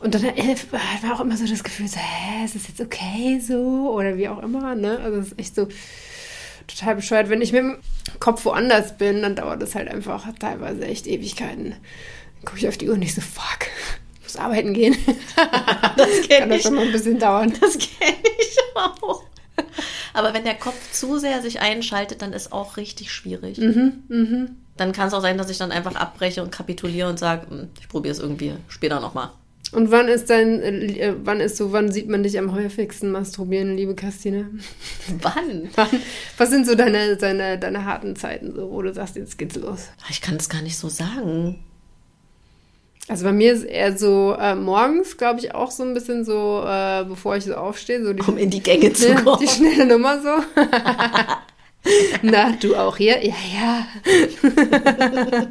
und 0.00 0.14
dann 0.14 0.24
äh, 0.24 0.56
war 1.02 1.14
auch 1.16 1.20
immer 1.20 1.36
so 1.36 1.46
das 1.46 1.64
Gefühl, 1.64 1.88
so, 1.88 1.96
hä, 1.98 2.44
ist 2.44 2.54
das 2.54 2.68
jetzt 2.68 2.80
okay 2.80 3.40
so? 3.40 3.92
Oder 3.94 4.16
wie 4.16 4.28
auch 4.28 4.42
immer, 4.42 4.74
ne? 4.74 4.98
Also 5.00 5.18
es 5.18 5.26
ist 5.28 5.38
echt 5.38 5.54
so, 5.54 5.68
total 6.66 6.96
bescheuert. 6.96 7.28
Wenn 7.28 7.42
ich 7.42 7.52
mit 7.52 7.62
dem 7.62 7.78
Kopf 8.20 8.44
woanders 8.44 8.96
bin, 8.98 9.22
dann 9.22 9.36
dauert 9.36 9.62
das 9.62 9.74
halt 9.74 9.88
einfach 9.88 10.26
teilweise 10.38 10.84
echt 10.84 11.06
Ewigkeiten. 11.06 11.70
Dann 11.70 12.44
gucke 12.44 12.58
ich 12.58 12.68
auf 12.68 12.76
die 12.76 12.88
Uhr 12.88 12.94
und 12.94 13.02
ich 13.02 13.14
so, 13.14 13.20
fuck, 13.20 13.68
ich 14.18 14.22
muss 14.24 14.36
arbeiten 14.36 14.74
gehen. 14.74 14.96
Das 15.96 16.08
Kann 16.10 16.28
kenne 16.28 16.48
das 16.48 16.56
ich. 16.58 16.62
schon 16.64 16.74
mal 16.74 16.84
ein 16.86 16.92
bisschen 16.92 17.18
dauern. 17.18 17.52
Das 17.60 17.78
kenne 17.78 18.16
ich 18.38 18.56
auch. 18.74 19.22
Aber 20.12 20.34
wenn 20.34 20.44
der 20.44 20.54
Kopf 20.54 20.92
zu 20.92 21.18
sehr 21.18 21.40
sich 21.40 21.60
einschaltet, 21.60 22.20
dann 22.22 22.32
ist 22.34 22.52
auch 22.52 22.76
richtig 22.76 23.10
schwierig. 23.12 23.56
Mhm, 23.58 24.56
Dann 24.76 24.92
kann 24.92 25.08
es 25.08 25.14
auch 25.14 25.22
sein, 25.22 25.38
dass 25.38 25.48
ich 25.50 25.56
dann 25.58 25.72
einfach 25.72 25.94
abbreche 25.94 26.42
und 26.42 26.50
kapituliere 26.52 27.08
und 27.08 27.18
sage, 27.18 27.48
"Hm, 27.48 27.68
ich 27.80 27.88
probiere 27.88 28.12
es 28.12 28.18
irgendwie 28.18 28.54
später 28.68 29.00
nochmal. 29.00 29.30
Und 29.72 29.90
wann 29.90 30.08
ist 30.08 30.30
dein, 30.30 30.62
äh, 30.62 31.14
wann 31.22 31.40
ist 31.40 31.56
so, 31.56 31.72
wann 31.72 31.90
sieht 31.90 32.08
man 32.08 32.22
dich 32.22 32.38
am 32.38 32.54
häufigsten 32.54 33.10
masturbieren, 33.10 33.76
liebe 33.76 33.94
Christine? 33.94 34.50
Wann? 35.20 35.68
Wann, 35.74 35.88
was 36.38 36.50
sind 36.50 36.66
so 36.66 36.74
deine, 36.74 37.16
deine, 37.16 37.58
deine 37.58 37.84
harten 37.84 38.14
Zeiten, 38.16 38.54
so, 38.54 38.70
wo 38.70 38.82
du 38.82 38.94
sagst, 38.94 39.16
jetzt 39.16 39.38
geht's 39.38 39.56
los? 39.56 39.88
Ich 40.08 40.20
kann 40.20 40.36
es 40.36 40.48
gar 40.48 40.62
nicht 40.62 40.78
so 40.78 40.88
sagen. 40.88 41.58
Also 43.08 43.24
bei 43.24 43.32
mir 43.32 43.52
ist 43.52 43.62
eher 43.64 43.96
so 43.96 44.36
äh, 44.38 44.54
morgens, 44.56 45.16
glaube 45.16 45.40
ich, 45.40 45.54
auch 45.54 45.70
so 45.70 45.84
ein 45.84 45.94
bisschen 45.94 46.24
so, 46.24 46.64
äh, 46.66 47.04
bevor 47.04 47.36
ich 47.36 47.44
so 47.44 47.54
aufstehe, 47.54 48.04
so 48.04 48.12
die, 48.12 48.22
Um 48.22 48.36
in 48.36 48.50
die 48.50 48.62
Gänge 48.62 48.92
zu 48.92 49.14
kommen. 49.14 49.38
die 49.40 49.48
schnelle 49.48 49.86
Nummer 49.86 50.20
so. 50.20 50.28
Na, 52.22 52.52
du 52.52 52.76
auch 52.76 52.96
hier? 52.96 53.24
Ja, 53.24 53.34
ja. 53.54 53.86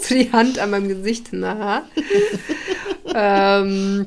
so 0.00 0.14
die 0.14 0.32
Hand 0.32 0.58
an 0.58 0.70
meinem 0.70 0.88
Gesicht, 0.88 1.28
na. 1.32 1.88
ähm, 3.14 4.06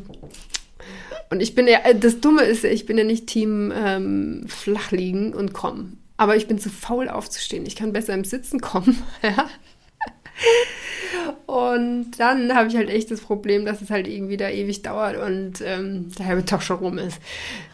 und 1.29 1.41
ich 1.41 1.55
bin 1.55 1.67
ja, 1.67 1.79
äh, 1.79 1.97
das 1.97 2.19
Dumme 2.19 2.43
ist, 2.43 2.63
ich 2.65 2.85
bin 2.85 2.97
ja 2.97 3.03
nicht 3.03 3.27
Team 3.27 3.71
ähm, 3.75 4.45
flach 4.47 4.91
liegen 4.91 5.33
und 5.33 5.53
kommen. 5.53 5.97
Aber 6.17 6.35
ich 6.35 6.47
bin 6.47 6.59
zu 6.59 6.69
faul 6.69 7.09
aufzustehen. 7.09 7.65
Ich 7.65 7.75
kann 7.75 7.93
besser 7.93 8.13
im 8.13 8.25
Sitzen 8.25 8.59
kommen. 8.61 9.01
ja. 9.23 9.49
Und 11.51 12.11
dann 12.17 12.55
habe 12.55 12.69
ich 12.69 12.77
halt 12.77 12.89
echt 12.89 13.11
das 13.11 13.19
Problem, 13.19 13.65
dass 13.65 13.81
es 13.81 13.89
halt 13.89 14.07
irgendwie 14.07 14.37
da 14.37 14.47
ewig 14.47 14.83
dauert 14.83 15.17
und 15.17 15.55
ähm, 15.59 16.09
der 16.17 16.27
halbe 16.27 16.45
Tag 16.45 16.63
schon 16.63 16.77
rum 16.77 16.97
ist. 16.97 17.19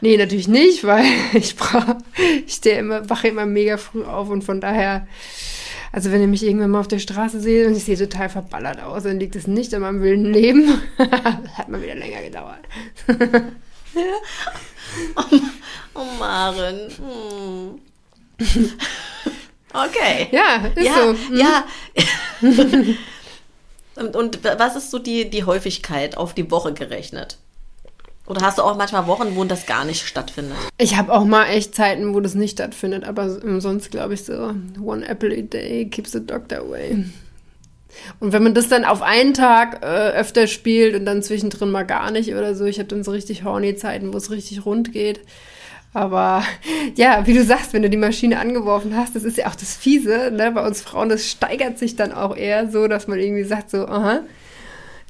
Nee, 0.01 0.17
natürlich 0.17 0.47
nicht, 0.47 0.83
weil 0.83 1.05
ich 1.35 1.55
brauche, 1.55 1.99
ich 2.47 2.55
stehe 2.55 2.79
immer, 2.79 3.07
wache 3.07 3.27
immer 3.27 3.45
mega 3.45 3.77
früh 3.77 4.03
auf 4.03 4.29
und 4.29 4.43
von 4.43 4.61
daher, 4.61 5.05
also 5.91 6.11
wenn 6.11 6.21
ihr 6.21 6.27
mich 6.27 6.43
irgendwann 6.43 6.71
mal 6.71 6.79
auf 6.79 6.87
der 6.87 6.97
Straße 6.97 7.39
seht 7.39 7.67
und 7.67 7.77
ich 7.77 7.83
sehe 7.83 7.95
total 7.95 8.29
verballert 8.29 8.81
aus, 8.81 9.03
dann 9.03 9.19
liegt 9.19 9.35
es 9.35 9.45
nicht 9.45 9.71
an 9.75 9.83
meinem 9.83 10.01
wilden 10.01 10.33
Leben. 10.33 10.81
Hat 10.97 11.69
mal 11.69 11.83
wieder 11.83 11.95
länger 11.95 12.23
gedauert. 12.23 12.61
Oh, 15.93 16.05
Maren. 16.17 16.79
Hm. 18.39 18.71
Okay. 19.73 20.29
Ja, 20.31 20.67
ist 20.73 20.85
ja, 20.85 20.95
so. 20.95 21.13
Mhm. 21.13 21.37
ja. 21.37 21.65
Und, 23.97 24.15
und 24.15 24.43
was 24.43 24.75
ist 24.75 24.91
so 24.91 24.99
die, 24.99 25.29
die 25.29 25.43
Häufigkeit 25.43 26.17
auf 26.17 26.33
die 26.33 26.49
Woche 26.51 26.73
gerechnet? 26.73 27.37
Oder 28.27 28.41
hast 28.41 28.57
du 28.57 28.61
auch 28.61 28.75
manchmal 28.75 29.07
Wochen, 29.07 29.35
wo 29.35 29.45
das 29.45 29.65
gar 29.65 29.85
nicht 29.85 30.05
stattfindet? 30.05 30.57
Ich 30.77 30.97
habe 30.97 31.13
auch 31.13 31.23
mal 31.23 31.45
echt 31.45 31.73
Zeiten, 31.75 32.13
wo 32.13 32.19
das 32.19 32.35
nicht 32.35 32.53
stattfindet, 32.53 33.05
aber 33.05 33.29
sonst 33.61 33.89
glaube 33.89 34.15
ich 34.15 34.25
so, 34.25 34.53
one 34.81 35.07
apple 35.07 35.33
a 35.33 35.41
day 35.41 35.85
keeps 35.85 36.11
the 36.11 36.25
doctor 36.25 36.59
away. 36.59 37.05
Und 38.19 38.33
wenn 38.33 38.43
man 38.43 38.53
das 38.53 38.67
dann 38.67 38.85
auf 38.85 39.01
einen 39.01 39.33
Tag 39.33 39.81
äh, 39.81 40.11
öfter 40.11 40.47
spielt 40.47 40.95
und 40.95 41.05
dann 41.05 41.23
zwischendrin 41.23 41.71
mal 41.71 41.83
gar 41.83 42.11
nicht 42.11 42.33
oder 42.33 42.53
so, 42.53 42.65
ich 42.65 42.79
habe 42.79 42.89
dann 42.89 43.03
so 43.03 43.11
richtig 43.11 43.43
horny 43.43 43.75
Zeiten, 43.75 44.13
wo 44.13 44.17
es 44.17 44.29
richtig 44.29 44.65
rund 44.65 44.91
geht. 44.91 45.21
Aber 45.97 46.43
ja, 46.95 47.25
wie 47.25 47.33
du 47.33 47.43
sagst, 47.43 47.73
wenn 47.73 47.81
du 47.81 47.89
die 47.89 47.97
Maschine 47.97 48.39
angeworfen 48.39 48.95
hast, 48.95 49.15
das 49.15 49.23
ist 49.23 49.37
ja 49.37 49.47
auch 49.47 49.55
das 49.55 49.75
Fiese, 49.75 50.29
ne? 50.31 50.51
Bei 50.51 50.65
uns 50.65 50.81
Frauen, 50.81 51.09
das 51.09 51.27
steigert 51.27 51.79
sich 51.79 51.95
dann 51.95 52.11
auch 52.11 52.35
eher 52.37 52.69
so, 52.69 52.87
dass 52.87 53.07
man 53.07 53.17
irgendwie 53.19 53.43
sagt 53.43 53.71
so, 53.71 53.87
aha, 53.87 54.19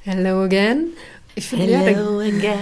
hello 0.04 0.42
again. 0.44 0.88
Ich 1.34 1.52
ja, 1.52 1.58
dann- 1.58 1.68
Hello 1.84 2.20
again. 2.20 2.58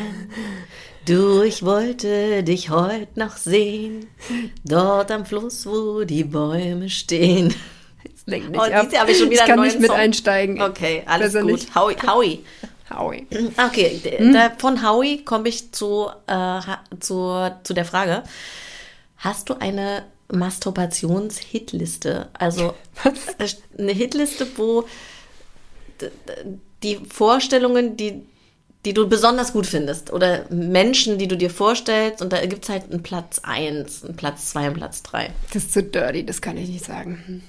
Du, 1.07 1.43
ich 1.43 1.65
wollte 1.65 2.43
dich 2.43 2.71
heute 2.71 3.07
noch 3.15 3.37
sehen. 3.37 4.07
Dort 4.65 5.13
am 5.13 5.25
Fluss, 5.25 5.65
wo 5.65 6.03
die 6.03 6.25
Bäume 6.25 6.89
stehen. 6.91 7.55
lenk 8.27 8.47
Oh, 8.59 8.65
dieses 8.67 8.93
Jahr 8.93 9.03
habe 9.03 9.13
ich 9.13 9.19
schon 9.19 9.31
wieder 9.31 9.43
ich 9.43 9.47
kann 9.49 9.61
nicht 9.61 9.75
neuen 9.75 9.83
mit 9.83 9.91
Song. 9.93 10.01
einsteigen. 10.01 10.61
Okay, 10.61 11.05
alles 11.07 11.33
Besser 11.33 11.43
gut. 11.43 11.53
nicht. 11.53 11.75
Howie. 11.77 11.97
Howie. 12.05 12.45
Howie. 12.91 13.27
Okay, 13.57 14.01
d- 14.05 14.33
da, 14.33 14.51
von 14.59 14.83
Howie 14.87 15.25
komme 15.25 15.49
ich 15.49 15.73
zu, 15.73 16.09
äh, 16.27 16.61
zu, 17.01 17.51
zu 17.63 17.75
der 17.75 17.85
Frage. 17.85 18.23
Hast 19.19 19.49
du 19.49 19.55
eine 19.55 20.05
Masturbations-Hitliste? 20.33 22.29
Also 22.35 22.75
äh, 23.39 23.49
eine 23.79 23.93
Hitliste, 23.93 24.47
wo 24.57 24.85
die 26.83 26.97
Vorstellungen, 27.09 27.97
die, 27.97 28.23
die 28.85 28.95
du 28.95 29.09
besonders 29.09 29.53
gut 29.53 29.67
findest 29.67 30.13
oder 30.13 30.45
Menschen, 30.51 31.19
die 31.19 31.27
du 31.29 31.37
dir 31.37 31.51
vorstellst 31.51 32.23
und 32.23 32.33
da 32.33 32.45
gibt 32.47 32.65
es 32.65 32.69
halt 32.71 32.91
einen 32.91 33.03
Platz 33.03 33.41
1, 33.43 34.05
einen 34.05 34.17
Platz 34.17 34.51
2 34.51 34.69
und 34.69 34.75
Platz 34.75 35.03
3. 35.03 35.31
Das 35.53 35.65
ist 35.65 35.73
zu 35.73 35.83
dirty, 35.83 36.25
das 36.25 36.41
kann 36.41 36.57
ich 36.57 36.69
nicht 36.69 36.85
sagen. 36.85 37.43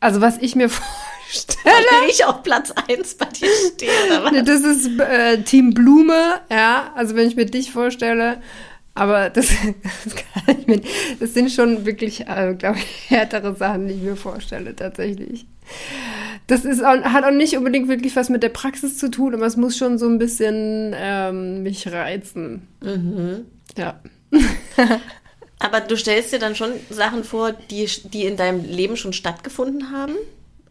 Also 0.00 0.20
was 0.20 0.38
ich 0.38 0.56
mir 0.56 0.68
vorstelle, 1.30 1.64
Weil 1.64 2.10
ich 2.10 2.24
auf 2.24 2.42
Platz 2.42 2.72
1 2.88 3.14
bei 3.14 3.26
dir 3.26 3.48
stehe. 3.74 3.90
Oder 4.06 4.24
was? 4.24 4.44
das 4.44 4.60
ist 4.62 4.98
äh, 4.98 5.42
Team 5.42 5.74
Blume, 5.74 6.40
ja, 6.50 6.92
also 6.96 7.14
wenn 7.14 7.28
ich 7.28 7.36
mir 7.36 7.46
dich 7.46 7.70
vorstelle, 7.70 8.40
aber 8.94 9.30
das, 9.30 9.48
das 10.04 10.14
kann 10.16 10.58
ich 10.58 10.66
mir, 10.66 10.80
das 11.20 11.34
sind 11.34 11.50
schon 11.50 11.86
wirklich, 11.86 12.26
äh, 12.26 12.54
glaube 12.58 12.78
ich, 12.78 13.10
härtere 13.10 13.54
Sachen, 13.54 13.86
die 13.88 13.94
ich 13.94 14.02
mir 14.02 14.16
vorstelle, 14.16 14.74
tatsächlich. 14.74 15.46
Das 16.48 16.64
ist 16.64 16.84
auch, 16.84 17.00
hat 17.04 17.24
auch 17.24 17.30
nicht 17.30 17.56
unbedingt 17.56 17.88
wirklich 17.88 18.16
was 18.16 18.28
mit 18.28 18.42
der 18.42 18.48
Praxis 18.48 18.98
zu 18.98 19.08
tun, 19.08 19.34
aber 19.34 19.46
es 19.46 19.56
muss 19.56 19.76
schon 19.76 19.98
so 19.98 20.08
ein 20.08 20.18
bisschen 20.18 20.92
ähm, 20.98 21.62
mich 21.62 21.86
reizen. 21.92 22.66
Ja. 23.76 24.00
Aber 25.60 25.80
du 25.80 25.96
stellst 25.96 26.32
dir 26.32 26.38
dann 26.38 26.56
schon 26.56 26.72
Sachen 26.88 27.22
vor, 27.22 27.52
die, 27.52 27.86
die 28.04 28.24
in 28.24 28.36
deinem 28.36 28.64
Leben 28.64 28.96
schon 28.96 29.12
stattgefunden 29.12 29.92
haben? 29.92 30.16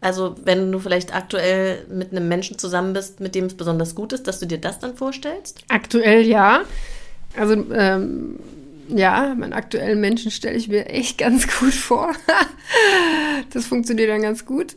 Also 0.02 0.36
wenn 0.44 0.72
du 0.72 0.80
vielleicht 0.80 1.14
aktuell 1.14 1.86
mit 1.90 2.12
einem 2.12 2.28
Menschen 2.28 2.58
zusammen 2.58 2.94
bist, 2.94 3.20
mit 3.20 3.36
dem 3.36 3.46
es 3.46 3.56
besonders 3.56 3.96
gut 3.96 4.14
ist, 4.14 4.28
dass 4.28 4.40
du 4.40 4.48
dir 4.48 4.58
das 4.58 4.80
dann 4.80 4.96
vorstellst? 4.96 5.64
Aktuell 5.68 6.26
ja. 6.26 6.62
Also 7.38 7.54
ähm, 7.72 8.40
ja, 8.88 9.36
meinen 9.38 9.54
aktuellen 9.54 10.02
Menschen 10.02 10.32
stelle 10.32 10.58
ich 10.58 10.68
mir 10.68 10.88
echt 10.88 11.18
ganz 11.20 11.48
gut 11.60 11.74
vor. 11.74 12.14
das 13.54 13.68
funktioniert 13.68 14.10
dann 14.10 14.24
ganz 14.24 14.46
gut. 14.46 14.76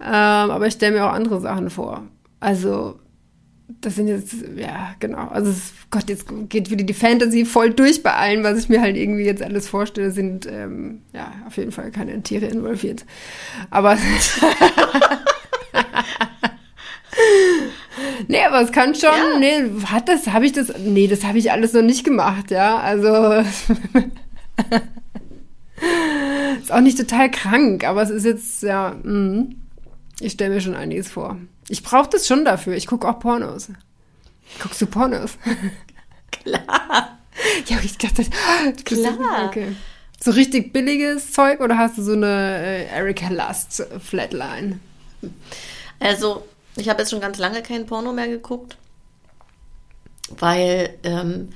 Ähm, 0.00 0.10
aber 0.50 0.66
ich 0.66 0.74
stelle 0.74 0.96
mir 0.96 1.06
auch 1.06 1.12
andere 1.12 1.40
Sachen 1.40 1.70
vor. 1.70 2.02
Also 2.40 2.98
das 3.80 3.94
sind 3.96 4.08
jetzt, 4.08 4.34
ja, 4.56 4.94
genau. 5.00 5.28
Also 5.28 5.50
es, 5.50 5.72
Gott, 5.90 6.08
jetzt 6.08 6.26
geht 6.48 6.70
wieder 6.70 6.84
die 6.84 6.94
Fantasy 6.94 7.44
voll 7.44 7.70
durch 7.72 8.02
bei 8.02 8.12
allen, 8.12 8.44
was 8.44 8.58
ich 8.58 8.68
mir 8.68 8.80
halt 8.80 8.96
irgendwie 8.96 9.24
jetzt 9.24 9.42
alles 9.42 9.68
vorstelle, 9.68 10.10
sind 10.10 10.46
ähm, 10.46 11.02
ja 11.12 11.32
auf 11.46 11.56
jeden 11.56 11.72
Fall 11.72 11.90
keine 11.90 12.22
Tiere 12.22 12.46
involviert. 12.46 13.04
Aber 13.70 13.96
Nee, 18.28 18.40
aber 18.46 18.62
es 18.62 18.72
kann 18.72 18.94
schon, 18.94 19.10
Ja. 19.10 19.38
nee, 19.38 19.64
hat 19.86 20.08
das, 20.08 20.28
habe 20.28 20.46
ich 20.46 20.52
das, 20.52 20.72
nee, 20.78 21.08
das 21.08 21.24
habe 21.24 21.38
ich 21.38 21.50
alles 21.52 21.72
noch 21.72 21.82
nicht 21.82 22.04
gemacht, 22.04 22.50
ja, 22.50 22.78
also 22.78 23.08
ist 26.60 26.72
auch 26.72 26.80
nicht 26.80 26.98
total 26.98 27.30
krank, 27.30 27.84
aber 27.84 28.02
es 28.02 28.10
ist 28.10 28.24
jetzt, 28.24 28.62
ja, 28.62 28.94
mm, 29.02 29.56
ich 30.20 30.32
stelle 30.32 30.54
mir 30.54 30.60
schon 30.60 30.74
einiges 30.76 31.10
vor. 31.10 31.36
Ich 31.68 31.82
brauche 31.82 32.08
das 32.10 32.26
schon 32.26 32.44
dafür, 32.44 32.74
ich 32.74 32.86
gucke 32.86 33.08
auch 33.08 33.18
Pornos. 33.18 33.68
Guckst 34.60 34.80
du 34.80 34.86
Pornos? 34.86 35.32
Klar. 36.30 37.18
ja, 37.66 37.76
ich 37.82 37.96
dachte, 37.98 38.24
bist- 38.24 38.84
Klar. 38.84 39.46
Okay. 39.46 39.74
So 40.22 40.30
richtig 40.30 40.72
billiges 40.72 41.32
Zeug 41.32 41.60
oder 41.60 41.76
hast 41.78 41.98
du 41.98 42.02
so 42.02 42.12
eine 42.12 42.26
äh, 42.26 42.84
Erika 42.86 43.28
Lust 43.28 43.84
Flatline? 44.00 44.78
Also, 45.98 46.46
ich 46.76 46.88
habe 46.88 47.00
jetzt 47.00 47.10
schon 47.10 47.20
ganz 47.20 47.38
lange 47.38 47.62
kein 47.62 47.86
Porno 47.86 48.12
mehr 48.12 48.28
geguckt, 48.28 48.76
weil 50.38 50.96
ähm, 51.02 51.48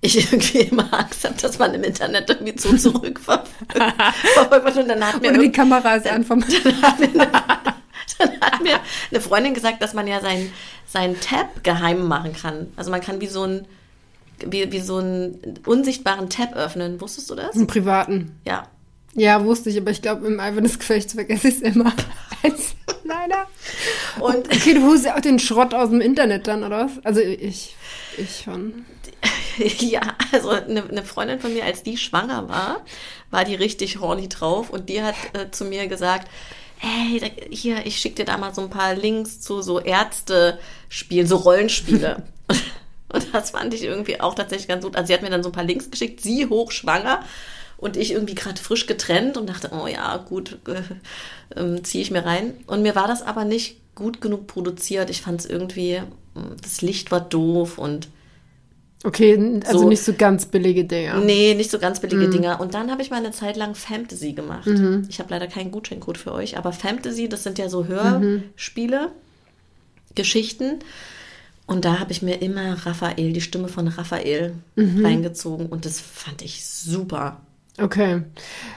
ich 0.00 0.16
irgendwie 0.32 0.60
immer 0.60 0.92
Angst 0.92 1.24
habe, 1.24 1.34
dass 1.40 1.58
man 1.58 1.74
im 1.74 1.82
Internet 1.84 2.28
irgendwie 2.30 2.54
zu 2.54 2.76
zurückverfolgt. 2.76 3.50
Und 4.76 4.88
dann 4.88 5.04
hat 5.04 5.20
mir 5.20 5.30
Oder 5.30 5.38
die 5.40 5.52
Kamera 5.52 5.96
ist 5.96 6.06
an 6.06 6.24
vom 6.24 6.40
dann 6.40 6.82
hat 6.82 7.00
mir 7.00 7.26
eine 9.10 9.20
Freundin 9.20 9.54
gesagt, 9.54 9.82
dass 9.82 9.94
man 9.94 10.06
ja 10.06 10.20
sein, 10.20 10.52
sein 10.86 11.20
Tab 11.20 11.62
geheim 11.62 12.06
machen 12.06 12.34
kann. 12.34 12.72
Also 12.76 12.90
man 12.90 13.00
kann 13.00 13.20
wie 13.20 13.26
so 13.26 13.44
ein 13.44 13.66
wie, 14.46 14.72
wie 14.72 14.80
so 14.80 14.96
einen 14.96 15.58
unsichtbaren 15.66 16.30
Tab 16.30 16.56
öffnen. 16.56 17.00
Wusstest 17.00 17.30
du 17.30 17.34
das? 17.34 17.54
im 17.54 17.66
Privaten. 17.66 18.38
Ja. 18.44 18.66
Ja, 19.14 19.44
wusste 19.44 19.70
ich, 19.70 19.76
aber 19.76 19.90
ich 19.90 20.02
glaube, 20.02 20.26
im 20.26 20.38
Eifer 20.38 20.60
des 20.60 20.78
Gefechts 20.78 21.14
vergesse 21.14 21.48
ich 21.48 21.56
es 21.56 21.60
immer. 21.62 21.92
Leider. 23.04 23.48
Und 24.20 24.46
okay, 24.46 24.74
du 24.74 24.86
holst 24.86 25.04
ja 25.04 25.16
auch 25.16 25.20
den 25.20 25.40
Schrott 25.40 25.74
aus 25.74 25.90
dem 25.90 26.00
Internet 26.00 26.46
dann, 26.46 26.62
oder 26.62 26.86
was? 26.86 27.04
Also 27.04 27.20
ich, 27.20 27.74
ich 28.16 28.42
schon. 28.44 28.86
ja, 29.78 30.00
also 30.32 30.50
eine, 30.50 30.84
eine, 30.88 31.02
Freundin 31.02 31.40
von 31.40 31.52
mir, 31.52 31.64
als 31.64 31.82
die 31.82 31.96
schwanger 31.96 32.48
war, 32.48 32.84
war 33.30 33.44
die 33.44 33.56
richtig 33.56 33.98
horny 33.98 34.28
drauf 34.28 34.70
und 34.70 34.88
die 34.88 35.02
hat 35.02 35.16
äh, 35.32 35.50
zu 35.50 35.64
mir 35.64 35.88
gesagt, 35.88 36.28
hey, 36.80 37.30
hier, 37.50 37.84
ich 37.84 37.98
schicke 37.98 38.16
dir 38.16 38.24
da 38.24 38.38
mal 38.38 38.54
so 38.54 38.62
ein 38.62 38.70
paar 38.70 38.94
Links 38.94 39.40
zu 39.40 39.60
so 39.60 39.80
Ärzte-Spielen, 39.80 41.26
so 41.26 41.36
Rollenspiele. 41.36 42.22
und 43.12 43.34
das 43.34 43.50
fand 43.50 43.74
ich 43.74 43.82
irgendwie 43.82 44.20
auch 44.20 44.34
tatsächlich 44.34 44.68
ganz 44.68 44.84
gut. 44.84 44.96
Also 44.96 45.08
sie 45.08 45.14
hat 45.14 45.22
mir 45.22 45.28
dann 45.28 45.42
so 45.42 45.50
ein 45.50 45.54
paar 45.54 45.64
Links 45.64 45.90
geschickt, 45.90 46.22
sie 46.22 46.46
hochschwanger 46.46 47.22
und 47.76 47.98
ich 47.98 48.12
irgendwie 48.12 48.34
gerade 48.34 48.60
frisch 48.60 48.86
getrennt 48.86 49.36
und 49.36 49.46
dachte, 49.48 49.70
oh 49.72 49.86
ja, 49.86 50.16
gut, 50.16 50.58
äh, 51.54 51.60
äh, 51.60 51.82
ziehe 51.82 52.02
ich 52.02 52.10
mir 52.10 52.24
rein. 52.24 52.54
Und 52.66 52.80
mir 52.80 52.94
war 52.94 53.08
das 53.08 53.20
aber 53.20 53.44
nicht 53.44 53.76
gut 53.94 54.22
genug 54.22 54.46
produziert. 54.46 55.10
Ich 55.10 55.20
fand 55.20 55.40
es 55.40 55.46
irgendwie, 55.46 56.00
das 56.62 56.80
Licht 56.80 57.10
war 57.10 57.20
doof 57.20 57.76
und 57.76 58.08
Okay, 59.02 59.60
also 59.66 59.80
so, 59.80 59.88
nicht 59.88 60.02
so 60.02 60.12
ganz 60.12 60.44
billige 60.44 60.84
Dinger. 60.84 61.20
Nee, 61.20 61.54
nicht 61.54 61.70
so 61.70 61.78
ganz 61.78 62.00
billige 62.00 62.26
mhm. 62.26 62.30
Dinger. 62.32 62.60
Und 62.60 62.74
dann 62.74 62.90
habe 62.90 63.00
ich 63.00 63.10
mal 63.10 63.16
eine 63.16 63.30
Zeit 63.30 63.56
lang 63.56 63.74
Fantasy 63.74 64.32
gemacht. 64.32 64.66
Mhm. 64.66 65.06
Ich 65.08 65.20
habe 65.20 65.30
leider 65.30 65.46
keinen 65.46 65.70
Gutscheincode 65.70 66.18
für 66.18 66.32
euch, 66.32 66.58
aber 66.58 66.72
Fantasy, 66.72 67.28
das 67.28 67.42
sind 67.42 67.58
ja 67.58 67.70
so 67.70 67.86
Hörspiele, 67.86 69.08
mhm. 69.08 70.14
Geschichten. 70.14 70.80
Und 71.66 71.84
da 71.84 71.98
habe 71.98 72.12
ich 72.12 72.20
mir 72.20 72.42
immer 72.42 72.84
Raphael, 72.84 73.32
die 73.32 73.40
Stimme 73.40 73.68
von 73.68 73.88
Raphael 73.88 74.54
mhm. 74.76 75.04
reingezogen 75.04 75.66
und 75.66 75.86
das 75.86 76.00
fand 76.00 76.42
ich 76.42 76.66
super. 76.66 77.40
Okay. 77.78 78.22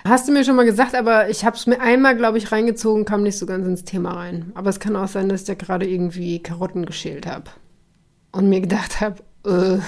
Hast 0.06 0.28
du 0.28 0.32
mir 0.32 0.46
schon 0.46 0.56
mal 0.56 0.66
gesagt, 0.66 0.96
aber 0.96 1.30
ich 1.30 1.44
habe 1.44 1.58
es 1.58 1.68
mir 1.68 1.82
einmal, 1.82 2.16
glaube 2.16 2.38
ich, 2.38 2.52
reingezogen, 2.52 3.04
kam 3.04 3.24
nicht 3.24 3.38
so 3.38 3.46
ganz 3.46 3.68
ins 3.68 3.84
Thema 3.84 4.14
rein. 4.14 4.52
Aber 4.56 4.70
es 4.70 4.80
kann 4.80 4.96
auch 4.96 5.08
sein, 5.08 5.28
dass 5.28 5.42
ich 5.42 5.48
da 5.48 5.56
gerade 5.56 5.90
irgendwie 5.90 6.40
Karotten 6.42 6.86
geschält 6.86 7.26
habe. 7.26 7.52
Und 8.32 8.48
mir 8.48 8.62
gedacht 8.62 9.02
habe, 9.02 9.18
äh, 9.46 9.80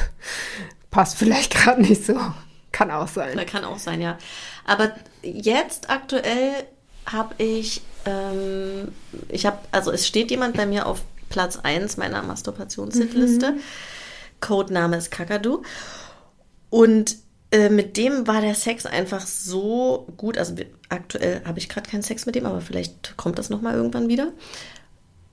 passt 0.92 1.18
vielleicht 1.18 1.54
gerade 1.64 1.82
nicht 1.82 2.06
so. 2.06 2.20
Kann 2.72 2.92
auch 2.92 3.08
sein. 3.08 3.38
Kann 3.46 3.64
auch 3.64 3.80
sein, 3.80 4.02
ja. 4.02 4.18
Aber 4.66 4.92
jetzt 5.22 5.90
aktuell 5.90 6.66
habe 7.06 7.36
ich, 7.38 7.82
ähm, 8.06 8.90
ich 9.30 9.46
habe, 9.46 9.60
also 9.72 9.92
es 9.92 10.08
steht 10.08 10.32
jemand 10.32 10.58
bei 10.58 10.66
mir 10.66 10.86
auf 10.86 11.02
Platz 11.30 11.58
1 11.58 11.98
meiner 11.98 12.22
Masturbationshitliste. 12.24 13.52
Mhm. 13.54 13.60
Codename 14.42 14.98
ist 14.98 15.12
Kakadu. 15.12 15.64
Und 16.70 17.16
äh, 17.52 17.70
mit 17.70 17.96
dem 17.98 18.28
war 18.28 18.42
der 18.42 18.56
Sex 18.56 18.86
einfach 18.86 19.26
so 19.26 20.08
gut. 20.18 20.38
Also 20.38 20.56
aktuell 20.90 21.42
habe 21.46 21.60
ich 21.60 21.70
gerade 21.70 21.90
keinen 21.90 22.04
Sex 22.04 22.26
mit 22.26 22.36
dem, 22.36 22.46
aber 22.46 22.62
vielleicht 22.62 23.16
kommt 23.18 23.40
das 23.40 23.50
nochmal 23.50 23.76
irgendwann 23.76 24.10
wieder. 24.10 24.34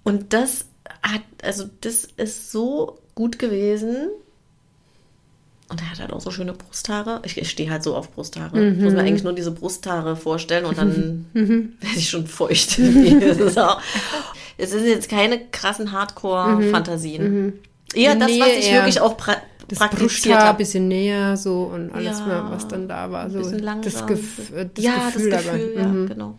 Und 0.05 0.33
das 0.33 0.67
hat, 1.03 1.23
also 1.43 1.69
das 1.81 2.05
ist 2.05 2.53
so 2.53 3.02
gut 3.15 3.39
gewesen. 3.39 4.09
Und 5.69 5.81
er 5.81 5.91
hat 5.91 6.01
halt 6.01 6.13
auch 6.13 6.21
so 6.21 6.31
schöne 6.31 6.53
Brusthaare. 6.53 7.23
Ich, 7.25 7.39
ich 7.39 7.49
stehe 7.49 7.71
halt 7.71 7.83
so 7.83 7.97
auf 7.97 8.11
Brusthaare. 8.13 8.57
Mhm. 8.57 8.73
Ich 8.73 8.85
muss 8.85 8.93
mir 8.93 9.03
mhm. 9.03 9.09
eigentlich 9.09 9.25
nur 9.25 9.33
diese 9.33 9.53
Brusthaare 9.53 10.17
vorstellen 10.17 10.67
und 10.67 10.77
dann 10.77 11.27
mhm. 11.33 11.73
werde 11.81 11.97
ich 11.97 12.11
schon 12.11 12.27
feucht. 12.27 12.71
so. 12.77 13.67
Es 14.59 14.71
sind 14.71 14.87
jetzt 14.87 15.09
keine 15.09 15.41
krassen 15.51 15.93
Hardcore-Fantasien. 15.93 17.23
Mhm. 17.23 17.53
Eher 17.95 18.15
das, 18.17 18.31
was 18.39 18.49
ich 18.59 18.73
wirklich 18.73 19.01
auch 19.01 19.17
pra 19.17 19.37
das 19.69 19.79
praktiziert 19.79 20.39
habe. 20.39 20.51
ein 20.51 20.57
bisschen 20.57 20.89
näher 20.89 21.37
so 21.37 21.65
und 21.65 21.93
alles, 21.93 22.19
ja, 22.19 22.51
was 22.51 22.69
dann 22.69 22.89
da 22.89 23.11
war. 23.11 23.31
So 23.31 23.41
das, 23.41 24.07
Gef 24.07 24.51
äh, 24.55 24.69
das 24.75 24.85
ja, 24.85 25.07
Gefühl 25.07 25.31
das 25.31 25.45
Gefühl, 25.45 25.75
dabei. 25.75 25.83
Ja, 25.83 25.89
mhm. 25.89 26.09
genau. 26.09 26.39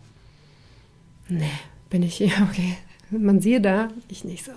Nee, 1.28 1.50
bin 1.90 2.02
ich 2.02 2.16
hier, 2.16 2.32
okay. 2.50 2.76
Man 3.10 3.40
sieht 3.40 3.64
da, 3.64 3.88
ich 4.08 4.24
nicht 4.24 4.44
so. 4.44 4.52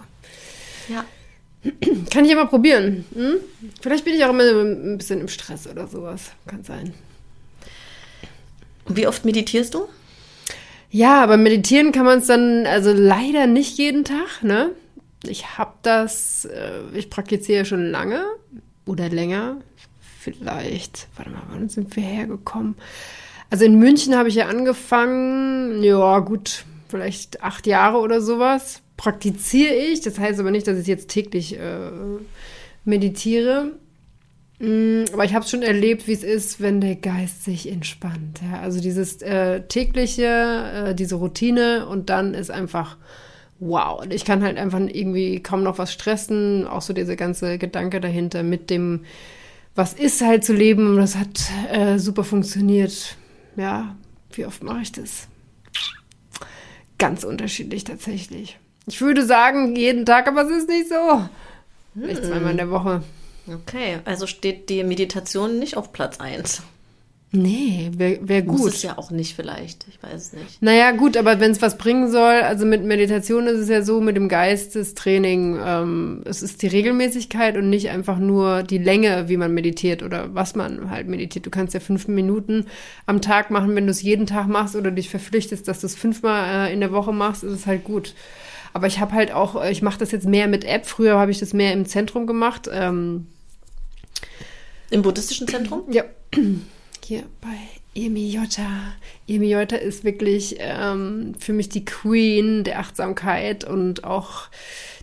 Ja. 0.89 1.05
Kann 2.11 2.25
ich 2.25 2.35
aber 2.35 2.47
probieren. 2.47 3.05
Hm? 3.13 3.35
Vielleicht 3.81 4.05
bin 4.05 4.13
ich 4.13 4.23
auch 4.23 4.29
immer 4.29 4.43
ein 4.43 4.97
bisschen 4.97 5.21
im 5.21 5.27
Stress 5.27 5.67
oder 5.67 5.87
sowas. 5.87 6.31
Kann 6.45 6.63
sein. 6.63 6.93
Wie 8.87 9.07
oft 9.07 9.25
meditierst 9.25 9.73
du? 9.73 9.87
Ja, 10.89 11.21
aber 11.21 11.35
meditieren 11.37 11.91
kann 11.91 12.05
man 12.05 12.19
es 12.19 12.27
dann, 12.27 12.65
also 12.65 12.93
leider 12.93 13.45
nicht 13.45 13.77
jeden 13.77 14.05
Tag, 14.05 14.41
ne? 14.41 14.71
Ich 15.23 15.57
habe 15.57 15.73
das, 15.81 16.45
äh, 16.45 16.81
ich 16.93 17.09
praktiziere 17.09 17.65
schon 17.65 17.91
lange 17.91 18.23
oder 18.85 19.09
länger. 19.09 19.57
Vielleicht, 20.21 21.07
warte 21.15 21.31
mal, 21.31 21.43
wann 21.49 21.67
sind 21.69 21.95
wir 21.95 22.03
hergekommen? 22.03 22.75
Also 23.49 23.65
in 23.65 23.79
München 23.79 24.15
habe 24.15 24.29
ich 24.29 24.35
ja 24.35 24.47
angefangen, 24.47 25.83
ja 25.83 26.19
gut, 26.19 26.63
vielleicht 26.87 27.43
acht 27.43 27.67
Jahre 27.67 27.97
oder 27.97 28.21
sowas 28.21 28.81
praktiziere 28.97 29.73
ich. 29.73 30.01
Das 30.01 30.19
heißt 30.19 30.39
aber 30.39 30.51
nicht, 30.51 30.67
dass 30.67 30.77
ich 30.77 30.87
jetzt 30.87 31.09
täglich 31.09 31.57
äh, 31.57 31.91
meditiere. 32.83 33.73
Mm, 34.59 35.03
aber 35.13 35.23
ich 35.23 35.35
habe 35.35 35.47
schon 35.47 35.61
erlebt, 35.61 36.07
wie 36.07 36.13
es 36.13 36.23
ist, 36.23 36.59
wenn 36.59 36.81
der 36.81 36.95
Geist 36.95 37.43
sich 37.43 37.71
entspannt. 37.71 38.41
Ja? 38.51 38.59
Also 38.59 38.81
dieses 38.81 39.21
äh, 39.21 39.61
tägliche, 39.67 40.87
äh, 40.89 40.95
diese 40.95 41.15
Routine 41.15 41.87
und 41.87 42.09
dann 42.09 42.33
ist 42.33 42.49
einfach 42.49 42.97
wow. 43.59 44.01
Und 44.01 44.13
ich 44.13 44.25
kann 44.25 44.43
halt 44.43 44.57
einfach 44.57 44.79
irgendwie 44.79 45.41
kaum 45.41 45.63
noch 45.63 45.77
was 45.77 45.93
stressen. 45.93 46.67
Auch 46.67 46.81
so 46.81 46.93
dieser 46.93 47.15
ganze 47.15 47.59
Gedanke 47.59 48.01
dahinter 48.01 48.41
mit 48.41 48.69
dem, 48.71 49.05
was 49.75 49.93
ist 49.93 50.21
halt 50.21 50.43
zu 50.43 50.53
leben. 50.53 50.87
Und 50.87 50.97
das 50.97 51.15
hat 51.15 51.39
äh, 51.71 51.99
super 51.99 52.23
funktioniert. 52.23 53.15
Ja, 53.55 53.95
wie 54.31 54.45
oft 54.45 54.63
mache 54.63 54.81
ich 54.81 54.91
das? 54.91 55.27
Ganz 56.97 57.23
unterschiedlich 57.23 57.83
tatsächlich. 57.83 58.57
Ich 58.87 59.01
würde 59.01 59.25
sagen, 59.25 59.75
jeden 59.75 60.05
Tag, 60.05 60.27
aber 60.27 60.43
es 60.43 60.49
ist 60.49 60.69
nicht 60.69 60.89
so. 60.89 61.27
Vielleicht 61.93 62.23
hm. 62.23 62.29
zweimal 62.29 62.51
in 62.51 62.57
der 62.57 62.71
Woche. 62.71 63.03
Okay, 63.47 63.99
also 64.05 64.27
steht 64.27 64.69
die 64.69 64.83
Meditation 64.83 65.59
nicht 65.59 65.77
auf 65.77 65.93
Platz 65.93 66.19
1. 66.19 66.63
Nee, 67.33 67.91
wäre 67.93 68.19
wär 68.21 68.41
gut. 68.41 68.59
Muss 68.59 68.75
es 68.75 68.83
ja 68.83 68.97
auch 68.97 69.11
nicht 69.11 69.35
vielleicht, 69.35 69.85
ich 69.89 70.01
weiß 70.01 70.13
es 70.13 70.33
nicht. 70.33 70.61
Naja, 70.61 70.91
gut, 70.91 71.17
aber 71.17 71.41
wenn 71.41 71.51
es 71.51 71.61
was 71.61 71.77
bringen 71.77 72.09
soll, 72.09 72.35
also 72.35 72.65
mit 72.65 72.85
Meditation 72.85 73.47
ist 73.47 73.59
es 73.59 73.67
ja 73.67 73.81
so, 73.81 73.99
mit 73.99 74.15
dem 74.15 74.29
Geistestraining, 74.29 75.59
ähm, 75.61 76.21
es 76.23 76.41
ist 76.41 76.61
die 76.61 76.67
Regelmäßigkeit 76.67 77.57
und 77.57 77.69
nicht 77.69 77.89
einfach 77.89 78.17
nur 78.17 78.63
die 78.63 78.77
Länge, 78.77 79.27
wie 79.27 79.35
man 79.35 79.53
meditiert 79.53 80.03
oder 80.03 80.33
was 80.33 80.55
man 80.55 80.89
halt 80.89 81.09
meditiert. 81.09 81.45
Du 81.45 81.49
kannst 81.49 81.73
ja 81.73 81.81
fünf 81.81 82.07
Minuten 82.07 82.67
am 83.05 83.21
Tag 83.21 83.51
machen, 83.51 83.75
wenn 83.75 83.87
du 83.87 83.91
es 83.91 84.01
jeden 84.01 84.25
Tag 84.25 84.47
machst 84.47 84.77
oder 84.77 84.91
dich 84.91 85.09
verpflichtest, 85.09 85.67
dass 85.67 85.81
du 85.81 85.87
es 85.87 85.95
fünfmal 85.95 86.69
äh, 86.69 86.73
in 86.73 86.79
der 86.79 86.93
Woche 86.93 87.11
machst, 87.11 87.43
ist 87.43 87.51
es 87.51 87.67
halt 87.67 87.83
gut. 87.83 88.13
Aber 88.73 88.87
ich 88.87 88.99
habe 88.99 89.13
halt 89.13 89.31
auch, 89.31 89.61
äh, 89.61 89.71
ich 89.71 89.81
mache 89.81 89.99
das 89.99 90.11
jetzt 90.11 90.27
mehr 90.27 90.47
mit 90.47 90.63
App. 90.63 90.85
Früher 90.85 91.17
habe 91.17 91.31
ich 91.31 91.39
das 91.39 91.53
mehr 91.53 91.73
im 91.73 91.85
Zentrum 91.85 92.27
gemacht. 92.27 92.69
Ähm, 92.71 93.27
Im 94.89 95.01
buddhistischen 95.01 95.47
Zentrum? 95.47 95.83
Ja. 95.89 96.03
Hier 97.03 97.23
bei 97.41 97.57
Emiyota. 97.97 98.93
Emiyota 99.27 99.75
ist 99.75 100.03
wirklich 100.03 100.57
ähm, 100.59 101.33
für 101.39 101.51
mich 101.51 101.69
die 101.69 101.83
Queen 101.83 102.63
der 102.63 102.79
Achtsamkeit 102.79 103.63
und 103.63 104.03
auch, 104.03 104.49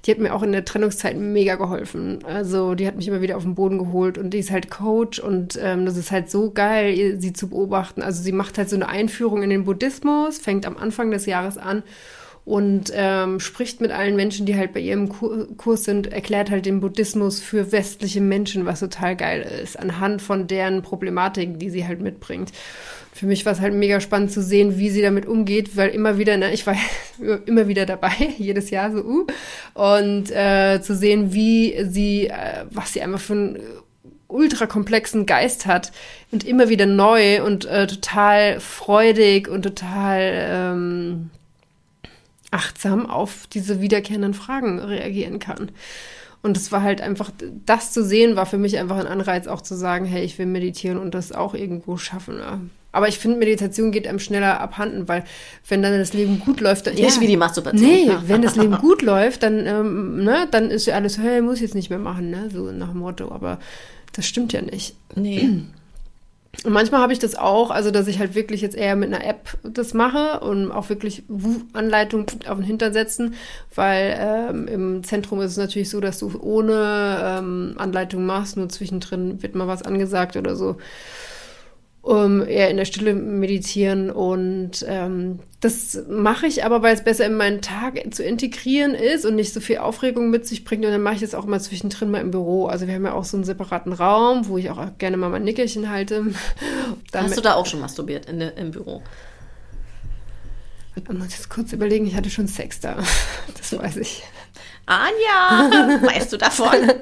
die 0.05 0.13
hat 0.13 0.19
mir 0.19 0.33
auch 0.33 0.45
in 0.45 0.53
der 0.53 0.65
Trennungszeit 0.65 1.17
mega 1.17 1.57
geholfen. 1.57 2.25
Also 2.25 2.77
die 2.77 2.87
hat 2.87 2.97
mich 2.97 3.09
immer 3.09 3.21
wieder 3.21 3.37
auf 3.37 3.43
den 3.43 3.57
Boden 3.57 3.79
geholt 3.79 4.17
und 4.17 4.31
die 4.31 4.39
ist 4.39 4.53
halt 4.53 4.71
Coach 4.71 5.19
und 5.19 5.59
ähm, 5.61 5.87
das 5.87 5.97
ist 5.97 6.13
halt 6.13 6.31
so 6.31 6.53
geil, 6.53 7.21
sie 7.21 7.33
zu 7.33 7.49
beobachten. 7.49 8.01
Also 8.01 8.23
sie 8.23 8.33
macht 8.33 8.59
halt 8.59 8.71
so 8.71 8.77
eine 8.77 8.89
Einführung 8.89 9.43
in 9.43 9.51
den 9.51 9.65
Buddhismus, 9.65 10.39
fängt 10.39 10.65
am 10.65 10.77
Anfang 10.77 11.11
des 11.11 11.27
Jahres 11.27 11.59
an 11.59 11.83
und 12.45 12.93
ähm, 12.95 13.41
spricht 13.41 13.81
mit 13.81 13.91
allen 13.91 14.17
Menschen, 14.17 14.45
die 14.45 14.57
halt 14.57 14.75
bei 14.75 14.81
ihrem 14.81 15.09
Kurs 15.57 15.85
sind, 15.85 16.13
erklärt 16.13 16.51
halt 16.51 16.67
den 16.67 16.81
Buddhismus 16.81 17.41
für 17.41 17.73
westliche 17.73 18.21
Menschen, 18.21 18.67
was 18.67 18.81
total 18.81 19.17
geil 19.17 19.41
ist, 19.63 19.79
anhand 19.79 20.21
von 20.21 20.47
deren 20.47 20.83
Problematiken, 20.83 21.59
die 21.59 21.71
sie 21.71 21.87
halt 21.87 22.03
mitbringt. 22.03 22.53
Für 23.15 23.27
mich 23.27 23.47
war 23.47 23.53
es 23.53 23.61
halt 23.61 23.73
mega 23.73 24.01
spannend 24.01 24.33
zu 24.33 24.43
sehen, 24.43 24.77
wie 24.77 24.91
sie 24.91 25.01
damit 25.01 25.25
umgeht, 25.25 25.77
weil 25.77 25.91
immer 25.91 26.19
wieder, 26.19 26.37
ne, 26.37 26.53
ich 26.53 26.67
war 26.67 26.77
immer 27.47 27.67
wieder 27.67 27.87
dabei, 27.87 28.13
jedes 28.39 28.69
Jahr 28.71 28.93
so, 28.93 28.99
uh, 28.99 29.27
und 29.75 30.31
äh, 30.31 30.81
zu 30.83 30.95
sehen, 30.95 31.33
wie 31.33 31.83
sie, 31.89 32.27
äh, 32.27 32.65
was 32.71 32.93
sie 32.93 33.01
einfach 33.01 33.21
für 33.21 33.33
einen 33.33 33.59
ultra 34.29 34.67
komplexen 34.67 35.27
Geist 35.27 35.65
hat 35.65 35.93
und 36.33 36.45
immer 36.45 36.69
wieder 36.69 36.87
neu 36.87 37.43
und 37.43 37.65
äh, 37.67 37.87
total 37.87 38.61
freudig 38.61 39.49
und 39.49 39.63
total 39.63 40.49
ähm, 40.51 41.31
achtsam 42.55 43.07
auf 43.07 43.47
diese 43.53 43.81
wiederkehrenden 43.81 44.33
Fragen 44.33 44.79
reagieren 44.79 45.39
kann. 45.39 45.71
Und 46.43 46.57
es 46.57 46.71
war 46.73 46.83
halt 46.83 47.01
einfach, 47.01 47.31
das 47.65 47.93
zu 47.93 48.05
sehen, 48.05 48.37
war 48.37 48.47
für 48.47 48.59
mich 48.59 48.79
einfach 48.79 48.99
ein 48.99 49.07
Anreiz, 49.07 49.47
auch 49.47 49.63
zu 49.63 49.75
sagen, 49.75 50.05
hey, 50.05 50.25
ich 50.25 50.39
will 50.39 50.47
meditieren 50.47 50.99
und 50.99 51.15
das 51.15 51.33
auch 51.33 51.55
irgendwo 51.55 51.97
schaffen. 51.97 52.39
Ja. 52.39 52.61
Aber 52.93 53.09
ich 53.09 53.19
finde, 53.19 53.39
Meditation 53.39 53.91
geht 53.91 54.07
einem 54.07 54.21
schneller 54.21 54.61
abhanden, 54.61 55.09
weil 55.09 55.25
wenn 55.69 55.83
dann 55.83 55.99
das 55.99 56.13
Leben 56.13 56.39
gut 56.39 56.61
läuft, 56.61 56.87
dann. 56.87 56.95
Nicht 56.95 57.17
ja, 57.17 57.21
wie 57.21 57.27
die 57.27 57.37
Masturbation. 57.37 57.83
Nee, 57.83 58.07
ja. 58.07 58.23
wenn 58.27 58.43
das 58.43 58.57
Leben 58.57 58.77
gut 58.81 59.03
läuft, 59.03 59.43
dann, 59.43 59.67
ähm, 59.67 60.23
ne, 60.23 60.47
dann 60.51 60.71
ist 60.71 60.87
ja 60.87 60.95
alles, 60.95 61.19
hey, 61.19 61.41
muss 61.41 61.57
ich 61.57 61.63
jetzt 61.63 61.75
nicht 61.75 61.91
mehr 61.91 61.99
machen, 61.99 62.31
ne? 62.31 62.51
So 62.53 62.71
nach 62.71 62.91
dem 62.91 62.99
Motto. 62.99 63.33
Aber 63.33 63.59
das 64.13 64.27
stimmt 64.27 64.53
ja 64.53 64.63
nicht. 64.63 64.97
Nee. 65.17 65.63
Und 66.63 66.73
manchmal 66.73 67.01
habe 67.01 67.13
ich 67.13 67.19
das 67.19 67.35
auch, 67.35 67.71
also 67.71 67.91
dass 67.91 68.07
ich 68.07 68.19
halt 68.19 68.35
wirklich 68.35 68.61
jetzt 68.61 68.77
eher 68.77 68.97
mit 68.97 69.13
einer 69.13 69.25
App 69.27 69.57
das 69.63 69.95
mache 69.95 70.41
und 70.41 70.71
auch 70.71 70.89
wirklich 70.89 71.25
Anleitung 71.73 72.27
auf 72.47 72.57
den 72.57 72.65
Hintern 72.65 72.93
setzen, 72.93 73.35
weil 73.75 74.17
ähm, 74.19 74.69
im 74.69 75.05
Zentrum 75.05 75.41
ist 75.41 75.53
es 75.53 75.57
natürlich 75.57 75.91
so, 75.91 76.01
dass 76.01 76.19
du 76.19 76.33
ohne 76.41 77.19
ähm, 77.23 77.75
Anleitung 77.77 78.25
machst, 78.25 78.57
nur 78.57 78.69
zwischendrin 78.69 79.43
wird 79.43 79.55
mal 79.55 79.67
was 79.67 79.83
angesagt 79.83 80.37
oder 80.37 80.55
so 80.57 80.77
um 82.05 82.47
eher 82.47 82.69
in 82.69 82.77
der 82.77 82.85
Stille 82.85 83.15
meditieren. 83.15 84.11
Und 84.11 84.85
ähm, 84.87 85.39
das 85.61 85.99
mache 86.07 86.47
ich 86.47 86.63
aber, 86.63 86.83
weil 86.83 86.95
es 86.95 87.03
besser 87.03 87.25
in 87.25 87.37
meinen 87.37 87.63
Tag 87.63 87.99
zu 88.15 88.23
integrieren 88.23 88.95
ist 88.95 89.25
und 89.25 89.37
nicht 89.37 89.55
so 89.55 89.61
viel 89.61 89.79
Aufregung 89.79 90.29
mit 90.29 90.47
sich 90.47 90.65
bringt. 90.65 90.85
Und 90.85 90.91
dann 90.91 91.03
mache 91.03 91.15
ich 91.15 91.21
das 91.23 91.35
auch 91.35 91.47
mal 91.47 91.61
zwischendrin 91.61 92.11
mal 92.11 92.21
im 92.21 92.31
Büro. 92.31 92.67
Also 92.67 92.87
wir 92.87 92.95
haben 92.95 93.07
ja 93.07 93.15
auch 93.15 93.25
so 93.25 93.39
einen 93.39 93.45
separaten 93.45 93.95
Raum, 93.95 94.49
wo 94.49 94.59
ich 94.59 94.69
auch 94.69 94.99
gerne 94.99 95.17
mal 95.17 95.31
mein 95.31 95.45
Nickerchen 95.45 95.89
halte. 95.89 96.27
Hast 97.15 97.39
du 97.39 97.41
da 97.41 97.55
auch 97.55 97.65
schon 97.65 97.81
masturbiert 97.81 98.27
in, 98.27 98.43
im 98.43 98.71
Büro? 98.71 99.03
Ich 100.97 101.09
muss 101.09 101.33
jetzt 101.33 101.49
kurz 101.49 101.73
überlegen, 101.73 102.07
ich 102.07 102.15
hatte 102.15 102.31
schon 102.31 102.49
Sex 102.49 102.81
da. 102.81 102.99
Das 103.57 103.77
weiß 103.77 103.97
ich. 103.97 104.23
Anja, 104.85 106.03
weißt 106.03 106.35
du 106.35 106.37
davon? 106.37 106.77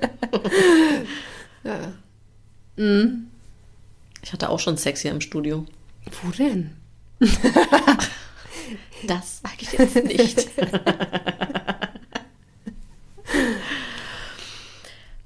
ja. 1.65 1.93
Mhm. 2.77 3.32
Ich 4.23 4.33
hatte 4.33 4.49
auch 4.49 4.61
schon 4.61 4.77
Sex 4.77 5.03
hier 5.03 5.11
im 5.11 5.21
Studio. 5.21 5.67
Wo 6.23 6.31
denn? 6.31 6.77
das 9.07 9.41
sage 9.41 9.57
ich 9.61 9.73
jetzt 9.73 10.05
nicht. 10.05 10.49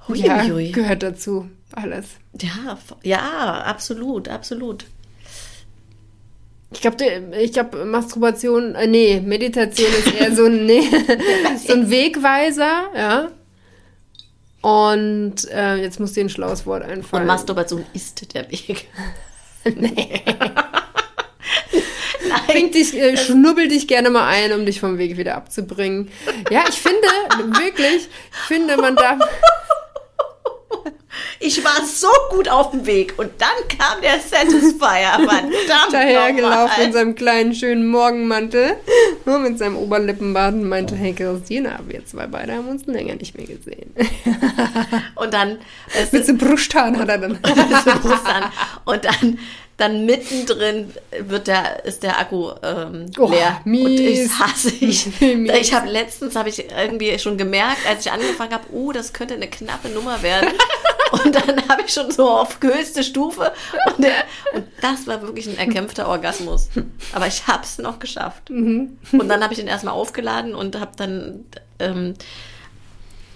Hui, 0.09 0.19
ja, 0.21 0.45
hui. 0.45 0.71
gehört 0.71 1.03
dazu. 1.03 1.49
Alles. 1.73 2.07
Ja, 2.41 2.79
ja, 3.03 3.63
absolut, 3.65 4.29
absolut. 4.29 4.87
Ich 6.73 6.81
glaube, 6.81 7.33
ich 7.41 7.53
glaub, 7.53 7.75
Masturbation, 7.85 8.75
äh, 8.75 8.87
nee, 8.87 9.21
Meditation 9.21 9.89
ist 9.89 10.15
eher 10.15 10.35
so 10.35 10.45
ein, 10.45 10.67
nee, 10.67 10.83
so 11.67 11.73
ein 11.73 11.91
Wegweiser, 11.91 12.91
ja. 12.95 13.31
Und 14.67 15.49
äh, 15.53 15.77
jetzt 15.77 16.01
muss 16.01 16.15
dir 16.15 16.25
ein 16.25 16.29
schlaues 16.29 16.67
Wort 16.67 16.83
einfallen. 16.83 17.23
Und 17.23 17.29
Masturbation 17.29 17.87
ist 17.93 18.35
der 18.35 18.51
Weg. 18.51 18.89
nee. 19.65 20.25
Bring 22.49 22.73
dich, 22.73 22.93
äh, 22.99 23.17
schnubbel 23.17 23.69
dich 23.69 23.87
gerne 23.87 24.11
mal 24.11 24.27
ein, 24.27 24.51
um 24.53 24.67
dich 24.67 24.81
vom 24.81 24.99
Weg 24.99 25.17
wieder 25.19 25.37
abzubringen. 25.37 26.11
Ja, 26.51 26.65
ich 26.69 26.75
finde, 26.75 27.07
wirklich, 27.61 28.09
ich 28.09 28.39
finde, 28.49 28.77
man 28.77 28.97
darf. 28.97 29.21
Ich 31.39 31.63
war 31.65 31.87
so 31.87 32.09
gut 32.31 32.49
auf 32.49 32.73
dem 32.73 32.87
Weg 32.87 33.15
und 33.19 33.31
dann 33.39 33.79
kam 33.79 34.01
der 34.03 34.19
Satisfier, 34.19 35.29
verdammt 35.29 35.93
Dahergelaufen 35.93 36.87
in 36.87 36.93
seinem 36.93 37.15
kleinen, 37.15 37.55
schönen 37.55 37.87
Morgenmantel, 37.87 38.77
nur 39.27 39.39
mit 39.39 39.59
seinem 39.59 39.77
Oberlippenbart 39.77 40.55
und 40.55 40.69
meinte, 40.69 40.95
hey 40.97 41.12
Christina, 41.12 41.81
wir 41.87 42.05
zwei 42.07 42.27
beide 42.27 42.55
haben 42.55 42.69
uns 42.69 42.87
länger 42.87 43.17
nicht 43.17 43.37
mehr 43.37 43.47
gesehen. 43.47 43.95
Und 45.17 45.35
dann... 45.35 45.59
Mit 46.12 46.27
so 46.27 46.35
Brusthaaren 46.35 46.99
hat 46.99 47.09
er 47.09 47.19
dann. 47.19 47.33
und 48.85 49.05
dann 49.05 49.39
dann 49.77 50.07
mittendrin 50.07 50.93
wird 51.19 51.49
der, 51.49 51.85
ist 51.85 52.03
der 52.03 52.19
Akku 52.19 52.51
ähm, 52.62 53.11
oh, 53.19 53.29
leer. 53.29 53.61
Mies. 53.65 53.85
Und 53.85 54.01
ich 54.01 54.39
hasse 54.39 54.71
ich. 54.81 55.21
ich 55.21 55.75
habe 55.75 55.89
letztens 55.89 56.35
habe 56.35 56.49
ich 56.49 56.65
irgendwie 56.71 57.19
schon 57.19 57.37
gemerkt, 57.37 57.87
als 57.89 58.07
ich 58.07 58.12
angefangen 58.12 58.53
habe, 58.53 58.65
oh, 58.73 58.93
das 58.93 59.12
könnte 59.12 59.35
eine 59.35 59.49
knappe 59.49 59.89
Nummer 59.91 60.23
werden. 60.23 60.51
Und 61.25 61.35
dann 61.35 61.69
habe 61.69 61.83
ich 61.87 61.93
schon 61.93 62.11
so 62.11 62.29
auf 62.31 62.59
höchste 62.61 63.03
Stufe 63.03 63.53
und, 63.87 64.05
der, 64.05 64.13
und 64.55 64.65
das 64.81 65.07
war 65.07 65.23
wirklich 65.23 65.49
ein 65.49 65.59
erkämpfter 65.59 66.09
Orgasmus. 66.09 66.69
Aber 67.13 67.27
ich 67.27 67.47
habe 67.47 67.63
es 67.63 67.79
noch 67.79 67.99
geschafft. 67.99 68.51
Mhm. 68.51 68.99
Und 69.13 69.29
dann 69.29 69.43
habe 69.43 69.53
ich 69.53 69.59
den 69.59 69.69
erstmal 69.69 69.95
aufgeladen 69.95 70.55
und 70.55 70.79
habe 70.79 70.93
dann 70.97 71.45
ähm, 71.79 72.15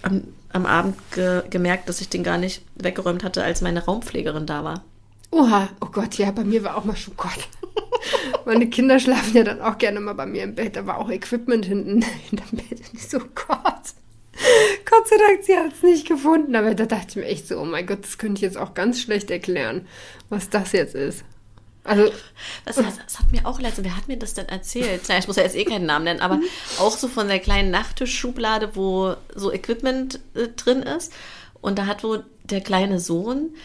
am, 0.01 0.23
am 0.51 0.65
Abend 0.65 0.95
ge 1.11 1.43
gemerkt, 1.49 1.89
dass 1.89 2.01
ich 2.01 2.09
den 2.09 2.23
gar 2.23 2.37
nicht 2.37 2.61
weggeräumt 2.75 3.23
hatte, 3.23 3.43
als 3.43 3.61
meine 3.61 3.85
Raumpflegerin 3.85 4.45
da 4.45 4.63
war. 4.63 4.83
Oha, 5.31 5.69
oh 5.79 5.87
Gott, 5.91 6.15
ja, 6.15 6.31
bei 6.31 6.43
mir 6.43 6.63
war 6.63 6.75
auch 6.75 6.83
mal 6.83 6.97
schon 6.97 7.15
Gott. 7.15 7.47
Meine 8.45 8.69
Kinder 8.69 8.99
schlafen 8.99 9.35
ja 9.35 9.43
dann 9.43 9.61
auch 9.61 9.77
gerne 9.77 10.01
mal 10.01 10.13
bei 10.13 10.25
mir 10.25 10.43
im 10.43 10.55
Bett, 10.55 10.75
da 10.75 10.85
war 10.85 10.97
auch 10.97 11.09
Equipment 11.09 11.65
hinten 11.65 12.01
hinterm 12.29 12.49
Bett. 12.51 12.79
Und 12.79 12.93
ich 12.93 13.07
so, 13.07 13.19
Gott. 13.19 13.93
Gott 14.89 15.07
sei 15.07 15.17
Dank, 15.17 15.43
sie 15.43 15.57
hat 15.57 15.73
es 15.73 15.83
nicht 15.83 16.07
gefunden. 16.07 16.55
Aber 16.55 16.73
da 16.73 16.85
dachte 16.85 17.07
ich 17.09 17.15
mir 17.17 17.25
echt 17.25 17.47
so, 17.47 17.59
oh 17.59 17.65
mein 17.65 17.85
Gott, 17.85 18.03
das 18.03 18.17
könnte 18.17 18.39
ich 18.39 18.41
jetzt 18.41 18.57
auch 18.57 18.73
ganz 18.73 19.01
schlecht 19.01 19.29
erklären, 19.31 19.87
was 20.29 20.49
das 20.49 20.71
jetzt 20.71 20.95
ist. 20.95 21.23
Also, 21.83 22.11
das, 22.65 22.75
das, 22.75 22.99
das 23.03 23.19
hat 23.19 23.31
mir 23.31 23.45
auch 23.45 23.59
letztens, 23.59 23.87
wer 23.87 23.97
hat 23.97 24.07
mir 24.07 24.17
das 24.17 24.35
denn 24.35 24.47
erzählt? 24.47 25.07
Ja, 25.07 25.17
ich 25.17 25.27
muss 25.27 25.37
ja 25.37 25.43
jetzt 25.43 25.55
eh 25.55 25.65
keinen 25.65 25.87
Namen 25.87 26.05
nennen, 26.05 26.21
aber 26.21 26.39
auch 26.79 26.95
so 26.95 27.07
von 27.07 27.27
der 27.27 27.39
kleinen 27.39 27.71
Nachttischschublade, 27.71 28.75
wo 28.75 29.15
so 29.33 29.51
Equipment 29.51 30.19
äh, 30.35 30.47
drin 30.49 30.83
ist. 30.83 31.11
Und 31.59 31.79
da 31.79 31.87
hat 31.87 32.03
wohl 32.03 32.23
der 32.43 32.61
kleine 32.61 32.99
Sohn 32.99 33.55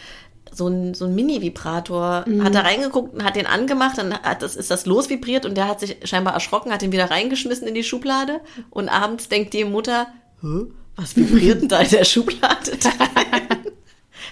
so 0.51 0.67
ein, 0.67 0.95
so 0.95 1.05
ein 1.05 1.13
Mini-Vibrator, 1.13 2.25
mhm. 2.27 2.43
hat 2.43 2.55
da 2.55 2.61
reingeguckt 2.61 3.13
und 3.13 3.23
hat 3.23 3.35
den 3.35 3.45
angemacht, 3.45 3.97
dann 3.97 4.13
hat 4.13 4.41
das, 4.41 4.55
ist 4.55 4.71
das 4.71 4.85
losvibriert 4.85 5.45
und 5.45 5.55
der 5.55 5.67
hat 5.67 5.79
sich 5.79 5.97
scheinbar 6.03 6.33
erschrocken, 6.33 6.71
hat 6.71 6.81
ihn 6.81 6.91
wieder 6.91 7.11
reingeschmissen 7.11 7.67
in 7.67 7.75
die 7.75 7.83
Schublade 7.83 8.41
und 8.71 8.89
abends 8.89 9.29
denkt 9.29 9.53
die 9.53 9.65
Mutter, 9.65 10.07
was 10.41 11.15
vibriert 11.15 11.61
denn 11.61 11.69
da 11.69 11.79
in 11.79 11.89
der 11.89 12.05
Schublade? 12.05 12.71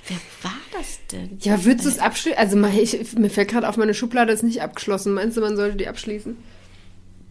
Wer 0.07 0.17
war 0.43 0.53
das 0.71 0.99
denn? 1.11 1.39
Ja, 1.41 1.65
würdest 1.65 1.85
du 1.85 1.89
es 1.89 1.99
abschließen? 1.99 2.37
Also 2.37 2.63
ich, 2.63 3.13
mir 3.13 3.29
fällt 3.29 3.49
gerade 3.49 3.67
auf, 3.67 3.77
meine 3.77 3.93
Schublade 3.93 4.33
ist 4.33 4.43
nicht 4.43 4.61
abgeschlossen. 4.61 5.13
Meinst 5.13 5.37
du, 5.37 5.41
man 5.41 5.55
sollte 5.55 5.77
die 5.77 5.87
abschließen? 5.87 6.37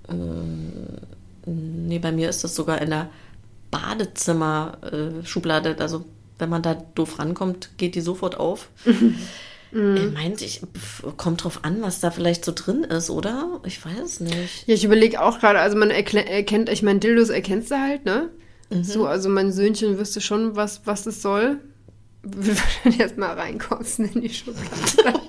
Äh, 0.09 0.15
nee, 1.47 1.99
bei 1.99 2.13
mir 2.13 2.29
ist 2.29 2.45
das 2.45 2.55
sogar 2.55 2.81
in 2.81 2.91
der 2.91 3.11
Badezimmer-Schublade. 3.71 5.71
Äh, 5.71 5.81
also 5.81 6.05
wenn 6.39 6.49
man 6.49 6.63
da 6.63 6.75
doof 6.75 7.19
rankommt, 7.19 7.71
geht 7.77 7.95
die 7.95 8.01
sofort 8.01 8.39
auf. 8.39 8.69
Mhm. 9.75 9.97
Er 9.97 10.11
meint, 10.13 10.41
ich 10.41 10.61
kommt 11.17 11.43
drauf 11.43 11.65
an, 11.65 11.83
was 11.83 11.99
da 11.99 12.13
vielleicht 12.13 12.45
so 12.45 12.53
drin 12.55 12.85
ist, 12.85 13.11
oder? 13.11 13.61
Ich 13.65 13.85
weiß 13.85 14.05
es 14.05 14.21
nicht. 14.21 14.69
Ja, 14.69 14.75
ich 14.75 14.85
überlege 14.85 15.21
auch 15.21 15.41
gerade, 15.41 15.59
also 15.59 15.77
man 15.77 15.91
erkennt, 15.91 16.69
ich 16.69 16.85
meine, 16.85 17.01
Dildos 17.01 17.29
erkennst 17.29 17.73
du 17.73 17.81
halt, 17.81 18.05
ne? 18.05 18.31
Mhm. 18.71 18.85
So, 18.85 19.07
also 19.07 19.29
mein 19.29 19.53
Söhnchen 19.53 19.99
wüsste 19.99 20.21
schon, 20.21 20.57
was, 20.57 20.87
was 20.87 21.07
es 21.07 21.23
soll. 21.23 21.61
Würde 22.23 22.57
wahrscheinlich 22.57 23.01
erstmal 23.01 23.39
reinkotzen 23.39 24.07
in 24.07 24.23
die 24.23 24.31
Schublade. 24.31 24.67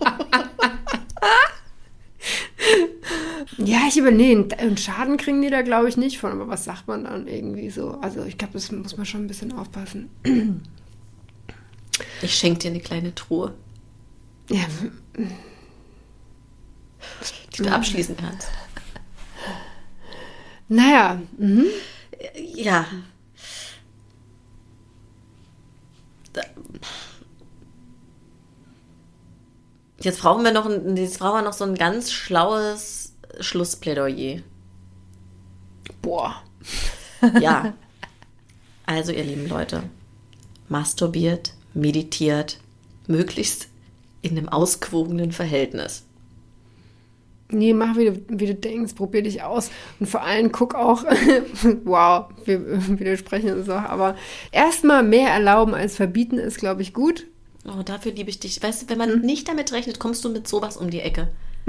ja, 3.58 3.80
ich 3.88 3.98
überlege, 3.98 4.58
einen 4.58 4.78
Schaden 4.78 5.18
kriegen 5.18 5.42
die 5.42 5.50
da, 5.50 5.62
glaube 5.62 5.90
ich, 5.90 5.98
nicht 5.98 6.20
von, 6.20 6.32
aber 6.32 6.48
was 6.48 6.64
sagt 6.64 6.88
man 6.88 7.04
dann 7.04 7.28
irgendwie 7.28 7.70
so? 7.70 8.00
Also 8.02 8.24
ich 8.24 8.38
glaube, 8.38 8.54
das 8.54 8.72
muss 8.72 8.96
man 8.96 9.06
schon 9.06 9.26
ein 9.26 9.28
bisschen 9.28 9.52
aufpassen. 9.52 10.10
Ich 12.22 12.36
schenke 12.36 12.60
dir 12.60 12.72
eine 12.72 12.80
kleine 12.80 13.14
Truhe. 13.14 13.54
Ja. 14.50 14.66
Die 17.58 17.64
du 17.64 17.70
abschließen 17.72 18.16
kannst. 18.18 18.48
Naja. 20.68 21.22
Mhm. 21.38 21.66
Ja. 22.56 22.86
Jetzt 30.00 30.22
brauchen 30.22 30.44
wir 30.44 30.52
noch, 30.52 30.66
ein, 30.66 30.96
jetzt 30.98 31.20
brauchen 31.20 31.40
wir 31.40 31.42
noch 31.42 31.54
so 31.54 31.64
ein 31.64 31.76
ganz 31.76 32.12
schlaues 32.12 33.16
Schlussplädoyer. 33.40 34.42
Boah. 36.02 36.42
Ja. 37.40 37.74
Also, 38.88 39.12
ihr 39.12 39.24
lieben 39.24 39.50
Leute, 39.50 39.82
masturbiert, 40.70 41.56
meditiert, 41.74 42.60
möglichst 43.08 43.68
in 44.22 44.38
einem 44.38 44.48
ausgewogenen 44.48 45.32
Verhältnis. 45.32 46.05
Nee, 47.50 47.74
mach 47.74 47.96
wie 47.96 48.06
du, 48.06 48.22
wie 48.28 48.48
du 48.48 48.56
denkst, 48.56 48.96
probier 48.96 49.22
dich 49.22 49.44
aus. 49.44 49.70
Und 50.00 50.08
vor 50.08 50.22
allem 50.22 50.52
guck 50.52 50.74
auch, 50.74 51.04
wow, 51.84 52.26
wir 52.46 52.60
widersprechen 53.00 53.54
uns 53.54 53.70
auch, 53.70 53.84
aber 53.84 54.16
erstmal 54.52 55.04
mehr 55.04 55.30
erlauben 55.30 55.76
als 55.76 55.96
verbieten 55.96 56.40
ist, 56.40 56.58
glaube 56.58 56.82
ich, 56.82 56.94
gut. 56.94 57.28
Oh, 57.68 57.84
dafür 57.84 58.12
liebe 58.14 58.30
ich 58.30 58.40
dich. 58.40 58.62
Weißt 58.62 58.84
du, 58.84 58.90
wenn 58.90 58.98
man 58.98 59.12
hm. 59.12 59.22
nicht 59.22 59.48
damit 59.48 59.72
rechnet, 59.72 60.00
kommst 60.00 60.26
du 60.26 60.30
mit 60.30 60.48
sowas 60.48 60.78
um 60.78 60.90
die 60.90 61.02
Ecke. 61.02 61.30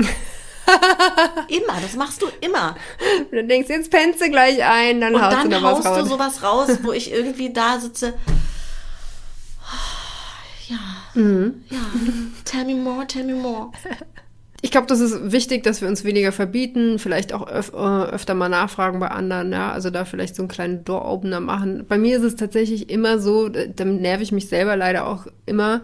immer, 1.49 1.81
das 1.81 1.95
machst 1.97 2.23
du 2.23 2.27
immer. 2.41 2.77
Du 3.31 3.45
denkst, 3.45 3.69
jetzt 3.69 3.91
pennst 3.91 4.21
du 4.21 4.31
gleich 4.31 4.63
ein, 4.65 5.01
dann 5.01 5.15
Und 5.15 5.23
haust 5.23 5.37
dann 5.37 5.51
du 5.51 5.61
noch 5.61 5.63
haust 5.63 5.85
was 5.85 5.93
raus. 5.93 6.03
du 6.03 6.09
sowas 6.09 6.43
raus, 6.43 6.79
wo 6.83 6.93
ich 6.93 7.13
irgendwie 7.13 7.53
da 7.53 7.79
sitze. 7.79 8.15
Ja, 10.69 10.79
mhm. 11.15 11.65
ja, 11.71 11.79
tell 12.45 12.65
me 12.65 12.75
more, 12.75 13.07
tell 13.07 13.25
me 13.25 13.35
more. 13.35 13.71
Ich 14.63 14.71
glaube, 14.71 14.87
das 14.87 15.01
ist 15.01 15.33
wichtig, 15.33 15.63
dass 15.63 15.81
wir 15.81 15.89
uns 15.89 16.05
weniger 16.05 16.33
verbieten, 16.33 16.99
vielleicht 16.99 17.33
auch 17.33 17.47
öf 17.49 17.73
äh, 17.75 17.77
öfter 17.77 18.35
mal 18.35 18.49
nachfragen 18.49 18.99
bei 19.01 19.09
anderen, 19.09 19.53
ja, 19.53 19.71
also 19.71 19.91
da 19.91 20.05
vielleicht 20.05 20.35
so 20.35 20.43
einen 20.43 20.49
kleinen 20.49 20.85
Door-Opener 20.85 21.41
machen. 21.41 21.85
Bei 21.87 21.99
mir 21.99 22.17
ist 22.17 22.23
es 22.23 22.37
tatsächlich 22.37 22.89
immer 22.91 23.19
so, 23.19 23.49
damit 23.49 24.01
nerv 24.01 24.21
ich 24.23 24.33
mich 24.33 24.49
selber 24.49 24.77
leider 24.77 25.07
auch 25.07 25.27
immer, 25.45 25.83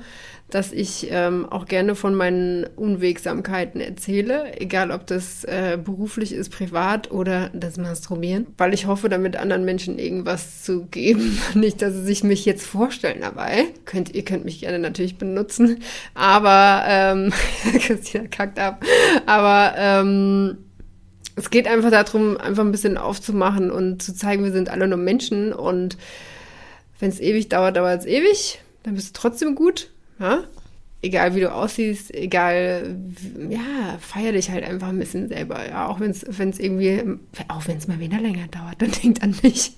dass 0.52 0.70
ich 0.70 1.08
ähm, 1.10 1.46
auch 1.50 1.64
gerne 1.64 1.94
von 1.94 2.14
meinen 2.14 2.64
Unwegsamkeiten 2.76 3.80
erzähle, 3.80 4.60
egal 4.60 4.90
ob 4.90 5.06
das 5.06 5.44
äh, 5.44 5.78
beruflich 5.82 6.34
ist, 6.34 6.50
privat 6.50 7.10
oder 7.10 7.48
das 7.54 7.78
Masturbieren, 7.78 8.46
weil 8.58 8.74
ich 8.74 8.86
hoffe, 8.86 9.08
damit 9.08 9.36
anderen 9.36 9.64
Menschen 9.64 9.98
irgendwas 9.98 10.62
zu 10.62 10.84
geben. 10.86 11.38
Nicht, 11.54 11.80
dass 11.80 11.94
sie 11.94 12.02
sich 12.02 12.22
mich 12.22 12.44
jetzt 12.44 12.66
vorstellen 12.66 13.22
dabei. 13.22 13.64
Könnt, 13.86 14.14
ihr 14.14 14.26
könnt 14.26 14.44
mich 14.44 14.60
gerne 14.60 14.78
natürlich 14.78 15.16
benutzen, 15.16 15.78
aber 16.12 16.84
ähm, 16.86 17.32
Christina 17.78 18.26
kackt 18.26 18.58
ab. 18.58 18.84
Aber 19.24 19.72
ähm, 19.78 20.58
es 21.34 21.48
geht 21.48 21.66
einfach 21.66 21.90
darum, 21.90 22.36
einfach 22.36 22.62
ein 22.62 22.72
bisschen 22.72 22.98
aufzumachen 22.98 23.70
und 23.70 24.02
zu 24.02 24.14
zeigen, 24.14 24.44
wir 24.44 24.52
sind 24.52 24.68
alle 24.68 24.86
nur 24.86 24.98
Menschen 24.98 25.54
und 25.54 25.96
wenn 26.98 27.08
es 27.08 27.20
ewig 27.20 27.48
dauert, 27.48 27.78
dauert 27.78 28.00
es 28.00 28.06
ewig. 28.06 28.60
Dann 28.82 28.96
bist 28.96 29.16
du 29.16 29.20
trotzdem 29.20 29.54
gut. 29.54 29.88
Ja? 30.18 30.44
Egal 31.04 31.34
wie 31.34 31.40
du 31.40 31.52
aussiehst, 31.52 32.14
egal, 32.14 32.96
ja, 33.48 33.98
feier 33.98 34.30
dich 34.30 34.52
halt 34.52 34.62
einfach 34.62 34.86
ein 34.86 35.00
bisschen 35.00 35.26
selber. 35.26 35.58
Ja, 35.68 35.88
auch 35.88 35.98
wenn 35.98 36.10
es 36.12 36.22
irgendwie, 36.60 37.02
auch 37.48 37.66
wenn 37.66 37.78
es 37.78 37.88
mal 37.88 37.98
wieder 37.98 38.20
länger 38.20 38.46
dauert, 38.46 38.80
dann 38.80 38.92
denkt 39.02 39.20
an 39.20 39.34
mich. 39.42 39.72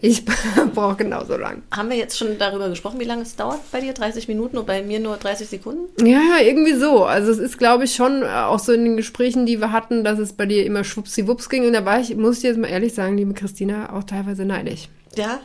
Ich 0.00 0.24
brauche 0.74 0.96
genauso 0.96 1.36
lang. 1.36 1.62
Haben 1.70 1.90
wir 1.90 1.96
jetzt 1.96 2.18
schon 2.18 2.36
darüber 2.36 2.68
gesprochen, 2.68 2.98
wie 2.98 3.04
lange 3.04 3.22
es 3.22 3.36
dauert 3.36 3.60
bei 3.70 3.80
dir? 3.80 3.92
30 3.92 4.26
Minuten 4.26 4.58
und 4.58 4.66
bei 4.66 4.82
mir 4.82 4.98
nur 4.98 5.18
30 5.18 5.46
Sekunden? 5.46 6.04
Ja, 6.04 6.40
irgendwie 6.42 6.74
so. 6.74 7.04
Also 7.04 7.30
es 7.30 7.38
ist, 7.38 7.56
glaube 7.56 7.84
ich, 7.84 7.94
schon 7.94 8.24
auch 8.24 8.58
so 8.58 8.72
in 8.72 8.84
den 8.84 8.96
Gesprächen, 8.96 9.46
die 9.46 9.60
wir 9.60 9.70
hatten, 9.70 10.02
dass 10.02 10.18
es 10.18 10.32
bei 10.32 10.46
dir 10.46 10.66
immer 10.66 10.82
schwuppsiwupps 10.82 11.48
ging. 11.48 11.64
Und 11.64 11.74
da 11.74 11.84
war 11.84 12.00
ich, 12.00 12.16
muss 12.16 12.38
ich 12.38 12.42
jetzt 12.42 12.58
mal 12.58 12.66
ehrlich 12.66 12.92
sagen, 12.92 13.16
liebe 13.16 13.34
Christina, 13.34 13.92
auch 13.96 14.02
teilweise 14.02 14.44
neidisch. 14.44 14.88
Ja, 15.14 15.38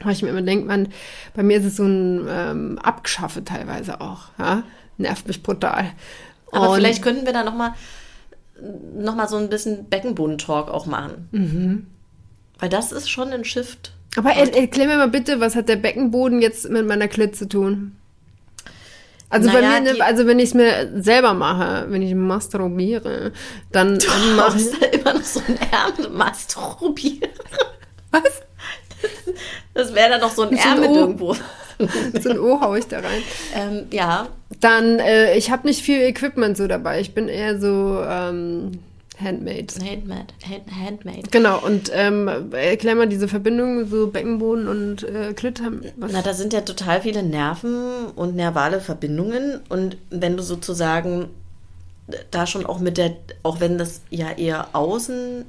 weil 0.00 0.12
ich 0.12 0.22
mir 0.22 0.30
immer 0.30 0.42
denke, 0.42 0.66
man, 0.66 0.88
bei 1.34 1.42
mir 1.42 1.58
ist 1.58 1.64
es 1.64 1.76
so 1.76 1.84
ein 1.84 2.26
ähm, 2.28 2.78
Abgeschaffe 2.78 3.44
teilweise 3.44 4.00
auch. 4.00 4.28
Ja? 4.38 4.62
Nervt 4.98 5.26
mich 5.26 5.42
brutal. 5.42 5.92
Aber 6.52 6.70
Und 6.70 6.76
vielleicht 6.76 7.02
könnten 7.02 7.26
wir 7.26 7.32
da 7.32 7.44
nochmal 7.44 7.72
noch 8.96 9.14
mal 9.14 9.28
so 9.28 9.36
ein 9.36 9.48
bisschen 9.50 9.88
Beckenboden-Talk 9.88 10.70
auch 10.70 10.86
machen. 10.86 11.28
Mhm. 11.30 11.86
Weil 12.58 12.68
das 12.68 12.92
ist 12.92 13.10
schon 13.10 13.32
ein 13.32 13.44
Shift. 13.44 13.92
Aber 14.16 14.32
er, 14.32 14.54
erklär 14.56 14.86
mir 14.86 14.96
mal 14.96 15.08
bitte, 15.08 15.40
was 15.40 15.56
hat 15.56 15.68
der 15.68 15.76
Beckenboden 15.76 16.40
jetzt 16.40 16.68
mit 16.70 16.86
meiner 16.86 17.08
Klit 17.08 17.36
zu 17.36 17.48
tun? 17.48 17.96
Also 19.28 19.48
naja, 19.48 19.60
bei 19.60 19.80
mir, 19.80 19.92
ne, 19.92 20.04
also 20.04 20.26
wenn 20.26 20.38
ich 20.38 20.50
es 20.50 20.54
mir 20.54 21.02
selber 21.02 21.34
mache, 21.34 21.86
wenn 21.90 22.00
ich 22.00 22.14
masturbiere, 22.14 23.32
dann, 23.72 23.98
mache 24.36 24.58
ich 24.58 24.78
da 24.78 24.86
immer 24.86 25.14
noch 25.14 25.22
so 25.22 25.40
ein 25.46 25.58
Ärmel 25.70 26.10
masturbiere. 26.10 27.28
Was? 28.12 28.42
Das 29.76 29.94
wäre 29.94 30.10
dann 30.10 30.20
noch 30.20 30.30
so 30.30 30.42
ein 30.42 30.56
Ärmel 30.56 30.96
irgendwo. 30.96 31.34
so 32.20 32.30
ein 32.30 32.38
O 32.38 32.60
hau 32.60 32.74
ich 32.74 32.86
da 32.86 33.00
rein. 33.00 33.22
Ähm, 33.54 33.86
ja. 33.90 34.28
Dann, 34.60 34.98
äh, 34.98 35.36
ich 35.36 35.50
habe 35.50 35.66
nicht 35.66 35.82
viel 35.82 36.00
Equipment 36.00 36.56
so 36.56 36.66
dabei. 36.66 37.00
Ich 37.00 37.12
bin 37.12 37.28
eher 37.28 37.60
so 37.60 38.02
ähm, 38.08 38.78
Handmade. 39.22 39.66
Handmade. 39.82 40.26
Handmade. 40.84 41.22
Genau, 41.30 41.58
und 41.64 41.90
ähm, 41.94 42.28
erklär 42.52 42.94
mal 42.94 43.08
diese 43.08 43.28
Verbindung, 43.28 43.86
so 43.86 44.08
Beckenboden 44.08 44.68
und 44.68 45.02
äh, 45.04 45.32
Klit 45.34 45.62
haben. 45.62 45.82
Na, 45.96 46.22
da 46.22 46.34
sind 46.34 46.52
ja 46.52 46.62
total 46.62 47.02
viele 47.02 47.22
Nerven 47.22 48.06
und 48.14 48.36
nervale 48.36 48.80
Verbindungen. 48.80 49.60
Und 49.68 49.96
wenn 50.10 50.36
du 50.36 50.42
sozusagen 50.42 51.28
da 52.30 52.46
schon 52.46 52.66
auch 52.66 52.78
mit 52.78 52.98
der, 52.98 53.16
auch 53.42 53.60
wenn 53.60 53.78
das 53.78 54.00
ja 54.10 54.30
eher 54.30 54.68
außen 54.74 55.44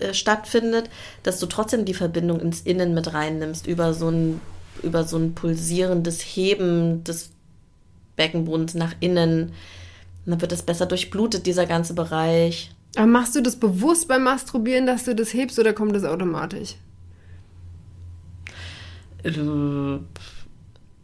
äh, 0.00 0.14
stattfindet, 0.14 0.90
dass 1.22 1.38
du 1.38 1.46
trotzdem 1.46 1.84
die 1.84 1.94
Verbindung 1.94 2.40
ins 2.40 2.62
Innen 2.62 2.94
mit 2.94 3.12
reinnimmst 3.12 3.66
über 3.66 3.94
so 3.94 4.08
ein, 4.08 4.40
über 4.82 5.04
so 5.04 5.16
ein 5.18 5.34
pulsierendes 5.34 6.20
Heben 6.20 7.04
des 7.04 7.30
Beckenbodens 8.16 8.74
nach 8.74 8.94
innen. 9.00 9.52
Und 10.24 10.32
dann 10.32 10.40
wird 10.40 10.52
es 10.52 10.62
besser 10.62 10.86
durchblutet, 10.86 11.46
dieser 11.46 11.66
ganze 11.66 11.94
Bereich. 11.94 12.70
Aber 12.96 13.06
machst 13.06 13.36
du 13.36 13.40
das 13.40 13.56
bewusst 13.56 14.08
beim 14.08 14.24
Masturbieren, 14.24 14.86
dass 14.86 15.04
du 15.04 15.14
das 15.14 15.32
hebst 15.32 15.58
oder 15.58 15.72
kommt 15.72 15.94
das 15.94 16.04
automatisch? 16.04 16.76
Äh, 19.22 19.98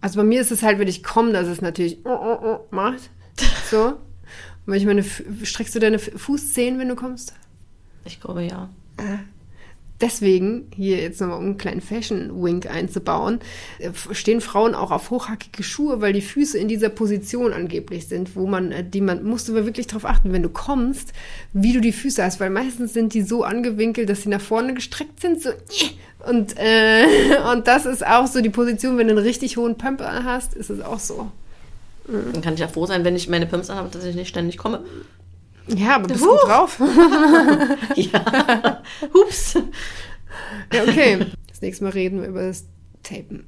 also 0.00 0.18
bei 0.18 0.24
mir 0.24 0.40
ist 0.40 0.52
es 0.52 0.62
halt, 0.62 0.78
wenn 0.78 0.88
ich 0.88 1.02
komme, 1.02 1.32
dass 1.32 1.46
es 1.46 1.60
natürlich 1.60 1.98
oh, 2.04 2.10
oh, 2.10 2.38
oh 2.42 2.58
macht. 2.70 3.10
So. 3.70 3.86
Und 4.66 4.72
wenn 4.72 4.80
ich 4.80 4.86
meine, 4.86 5.04
streckst 5.44 5.74
du 5.74 5.78
deine 5.78 5.98
Fußzehen, 5.98 6.78
wenn 6.78 6.88
du 6.88 6.96
kommst? 6.96 7.34
Ich 8.04 8.20
glaube 8.20 8.42
ja. 8.42 8.68
Deswegen, 10.00 10.70
hier 10.76 10.98
jetzt 10.98 11.22
nochmal 11.22 11.38
um 11.38 11.44
einen 11.44 11.56
kleinen 11.56 11.80
Fashion-Wink 11.80 12.66
einzubauen, 12.66 13.40
äh, 13.78 13.90
stehen 14.12 14.42
Frauen 14.42 14.74
auch 14.74 14.90
auf 14.90 15.08
hochhackige 15.08 15.62
Schuhe, 15.62 16.02
weil 16.02 16.12
die 16.12 16.20
Füße 16.20 16.58
in 16.58 16.68
dieser 16.68 16.90
Position 16.90 17.54
angeblich 17.54 18.06
sind, 18.06 18.36
wo 18.36 18.46
man, 18.46 18.72
äh, 18.72 18.84
die 18.84 19.00
man, 19.00 19.24
musst 19.24 19.48
du 19.48 19.52
aber 19.52 19.64
wirklich 19.64 19.86
darauf 19.86 20.04
achten, 20.04 20.34
wenn 20.34 20.42
du 20.42 20.50
kommst, 20.50 21.14
wie 21.54 21.72
du 21.72 21.80
die 21.80 21.92
Füße 21.92 22.22
hast, 22.22 22.40
weil 22.40 22.50
meistens 22.50 22.92
sind 22.92 23.14
die 23.14 23.22
so 23.22 23.42
angewinkelt, 23.42 24.10
dass 24.10 24.22
sie 24.22 24.28
nach 24.28 24.40
vorne 24.40 24.74
gestreckt 24.74 25.20
sind, 25.20 25.40
so, 25.40 25.50
und, 26.28 26.54
äh, 26.58 27.06
und 27.52 27.66
das 27.66 27.86
ist 27.86 28.06
auch 28.06 28.26
so 28.26 28.42
die 28.42 28.50
Position, 28.50 28.98
wenn 28.98 29.06
du 29.06 29.14
einen 29.14 29.24
richtig 29.24 29.56
hohen 29.56 29.78
Pumper 29.78 30.24
hast, 30.24 30.52
ist 30.52 30.68
es 30.68 30.82
auch 30.82 31.00
so. 31.00 31.30
Dann 32.06 32.42
kann 32.42 32.54
ich 32.54 32.60
ja 32.60 32.68
froh 32.68 32.86
sein, 32.86 33.04
wenn 33.04 33.16
ich 33.16 33.28
meine 33.28 33.46
Pumps 33.46 33.70
anhabe, 33.70 33.88
dass 33.90 34.04
ich 34.04 34.14
nicht 34.14 34.28
ständig 34.28 34.58
komme. 34.58 34.84
Ja, 35.68 35.96
aber 35.96 36.08
bist 36.08 36.24
Huch. 36.24 36.40
gut 36.40 36.48
drauf. 36.48 36.78
ja. 37.96 38.82
Hups. 39.12 39.54
Ja, 40.72 40.82
okay. 40.82 41.26
Das 41.48 41.60
nächste 41.60 41.84
Mal 41.84 41.90
reden 41.90 42.20
wir 42.20 42.28
über 42.28 42.42
das 42.42 42.64
Tapen. 43.02 43.46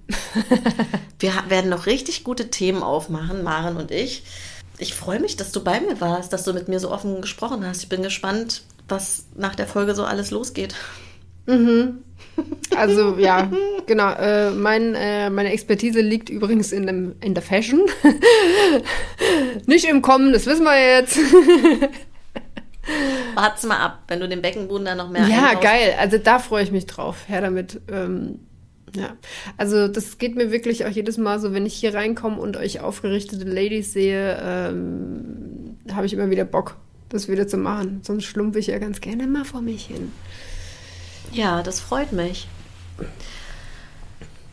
wir 1.18 1.32
werden 1.48 1.70
noch 1.70 1.86
richtig 1.86 2.24
gute 2.24 2.50
Themen 2.50 2.82
aufmachen, 2.82 3.42
Maren 3.42 3.76
und 3.76 3.90
ich. 3.90 4.22
Ich 4.78 4.94
freue 4.94 5.20
mich, 5.20 5.36
dass 5.36 5.50
du 5.50 5.62
bei 5.62 5.80
mir 5.80 6.00
warst, 6.00 6.32
dass 6.32 6.44
du 6.44 6.52
mit 6.52 6.68
mir 6.68 6.78
so 6.78 6.90
offen 6.90 7.20
gesprochen 7.20 7.66
hast. 7.66 7.82
Ich 7.82 7.88
bin 7.88 8.02
gespannt, 8.02 8.62
was 8.88 9.26
nach 9.34 9.56
der 9.56 9.66
Folge 9.66 9.94
so 9.94 10.04
alles 10.04 10.30
losgeht. 10.30 10.74
Mhm. 11.46 12.04
Also 12.76 13.16
ja, 13.18 13.50
genau. 13.86 14.12
Äh, 14.12 14.52
mein, 14.52 14.94
äh, 14.94 15.28
meine 15.30 15.52
Expertise 15.52 16.00
liegt 16.00 16.30
übrigens 16.30 16.70
in, 16.70 16.86
dem, 16.86 17.16
in 17.20 17.34
der 17.34 17.42
Fashion. 17.42 17.80
Nicht 19.66 19.86
im 19.86 20.02
Kommen, 20.02 20.32
das 20.32 20.46
wissen 20.46 20.64
wir 20.64 20.98
jetzt. 20.98 21.18
Wart's 23.34 23.62
mal 23.64 23.78
ab, 23.78 24.02
wenn 24.08 24.20
du 24.20 24.28
den 24.28 24.42
Beckenboden 24.42 24.84
dann 24.84 24.98
noch 24.98 25.10
mehr 25.10 25.26
Ja, 25.28 25.48
einbaust. 25.48 25.62
geil. 25.62 25.94
Also 25.98 26.18
da 26.18 26.38
freue 26.38 26.64
ich 26.64 26.70
mich 26.72 26.86
drauf. 26.86 27.16
Her 27.28 27.40
damit. 27.40 27.80
Ähm, 27.90 28.40
ja, 28.96 29.10
also 29.58 29.86
das 29.86 30.16
geht 30.18 30.34
mir 30.34 30.50
wirklich 30.50 30.86
auch 30.86 30.90
jedes 30.90 31.18
Mal 31.18 31.38
so, 31.40 31.52
wenn 31.52 31.66
ich 31.66 31.74
hier 31.74 31.94
reinkomme 31.94 32.38
und 32.40 32.56
euch 32.56 32.80
aufgerichtete 32.80 33.44
Ladies 33.44 33.92
sehe, 33.92 34.40
ähm, 34.42 35.76
habe 35.92 36.06
ich 36.06 36.14
immer 36.14 36.30
wieder 36.30 36.44
Bock, 36.46 36.76
das 37.10 37.28
wieder 37.28 37.46
zu 37.46 37.58
machen. 37.58 38.00
Sonst 38.02 38.24
schlumpfe 38.24 38.58
ich 38.58 38.68
ja 38.68 38.78
ganz 38.78 39.00
gerne 39.02 39.26
mal 39.26 39.44
vor 39.44 39.60
mich 39.60 39.86
hin. 39.86 40.10
Ja, 41.32 41.62
das 41.62 41.80
freut 41.80 42.12
mich. 42.12 42.48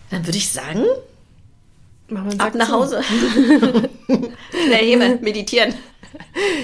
Dann 0.10 0.26
würde 0.26 0.38
ich 0.38 0.50
sagen, 0.52 0.84
ab 2.38 2.56
nach 2.56 2.72
Hause. 2.72 3.02
Schnell 4.52 4.86
heben, 4.86 5.22
meditieren. 5.22 5.74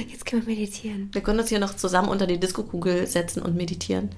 Jetzt 0.07 0.25
können 0.25 0.45
wir 0.45 0.55
meditieren. 0.55 1.09
Wir 1.11 1.21
können 1.21 1.39
uns 1.39 1.49
hier 1.49 1.59
noch 1.59 1.75
zusammen 1.75 2.09
unter 2.09 2.27
die 2.27 2.39
Diskokugel 2.39 3.07
setzen 3.07 3.41
und 3.41 3.55
meditieren. 3.55 4.09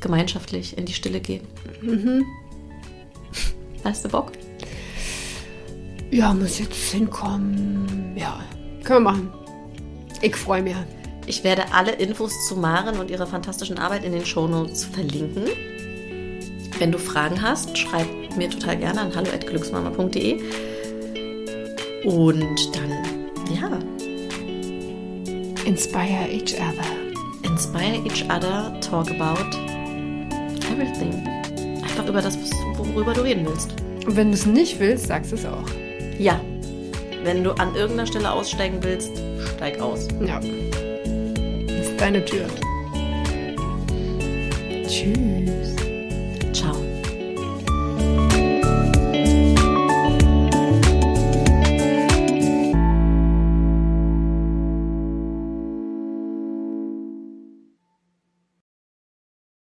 Gemeinschaftlich 0.00 0.76
in 0.76 0.84
die 0.84 0.92
Stille 0.92 1.20
gehen. 1.20 1.46
Mhm. 1.80 2.24
Hast 3.84 4.04
du 4.04 4.08
Bock? 4.08 4.32
Ja, 6.10 6.34
muss 6.34 6.58
jetzt 6.58 6.92
hinkommen. 6.92 8.14
Ja, 8.16 8.40
können 8.84 9.04
wir 9.04 9.12
machen. 9.12 9.32
Ich 10.20 10.36
freue 10.36 10.62
mich. 10.62 10.76
Ich 11.26 11.44
werde 11.44 11.72
alle 11.72 11.92
Infos 11.92 12.48
zu 12.48 12.56
Maren 12.56 12.98
und 12.98 13.10
ihrer 13.10 13.26
fantastischen 13.26 13.78
Arbeit 13.78 14.04
in 14.04 14.12
den 14.12 14.26
Shownotes 14.26 14.84
verlinken. 14.84 15.44
Wenn 16.78 16.90
du 16.92 16.98
Fragen 16.98 17.40
hast, 17.40 17.78
schreib 17.78 18.06
mir 18.36 18.50
total 18.50 18.76
gerne 18.76 19.00
an 19.00 19.14
hallo@glücksmama.de. 19.14 20.42
Und 22.04 22.76
dann, 22.76 23.11
Inspire 25.64 26.28
each 26.28 26.54
other. 26.54 26.84
Inspire 27.44 28.04
each 28.04 28.24
other, 28.24 28.72
talk 28.80 29.08
about 29.10 29.54
everything. 30.72 31.24
Einfach 31.82 32.08
über 32.08 32.20
das, 32.20 32.36
worüber 32.76 33.12
du 33.14 33.22
reden 33.22 33.46
willst. 33.46 33.70
Und 34.04 34.16
wenn 34.16 34.28
du 34.28 34.34
es 34.34 34.44
nicht 34.44 34.80
willst, 34.80 35.06
sagst 35.06 35.30
du 35.30 35.36
es 35.36 35.46
auch. 35.46 35.68
Ja. 36.18 36.40
Wenn 37.22 37.44
du 37.44 37.52
an 37.52 37.74
irgendeiner 37.76 38.06
Stelle 38.06 38.32
aussteigen 38.32 38.78
willst, 38.82 39.12
steig 39.56 39.80
aus. 39.80 40.08
Ja. 40.26 40.40
Das 40.40 41.86
ist 41.86 42.00
deine 42.00 42.24
Tür. 42.24 42.46
Tschüss. 44.88 45.81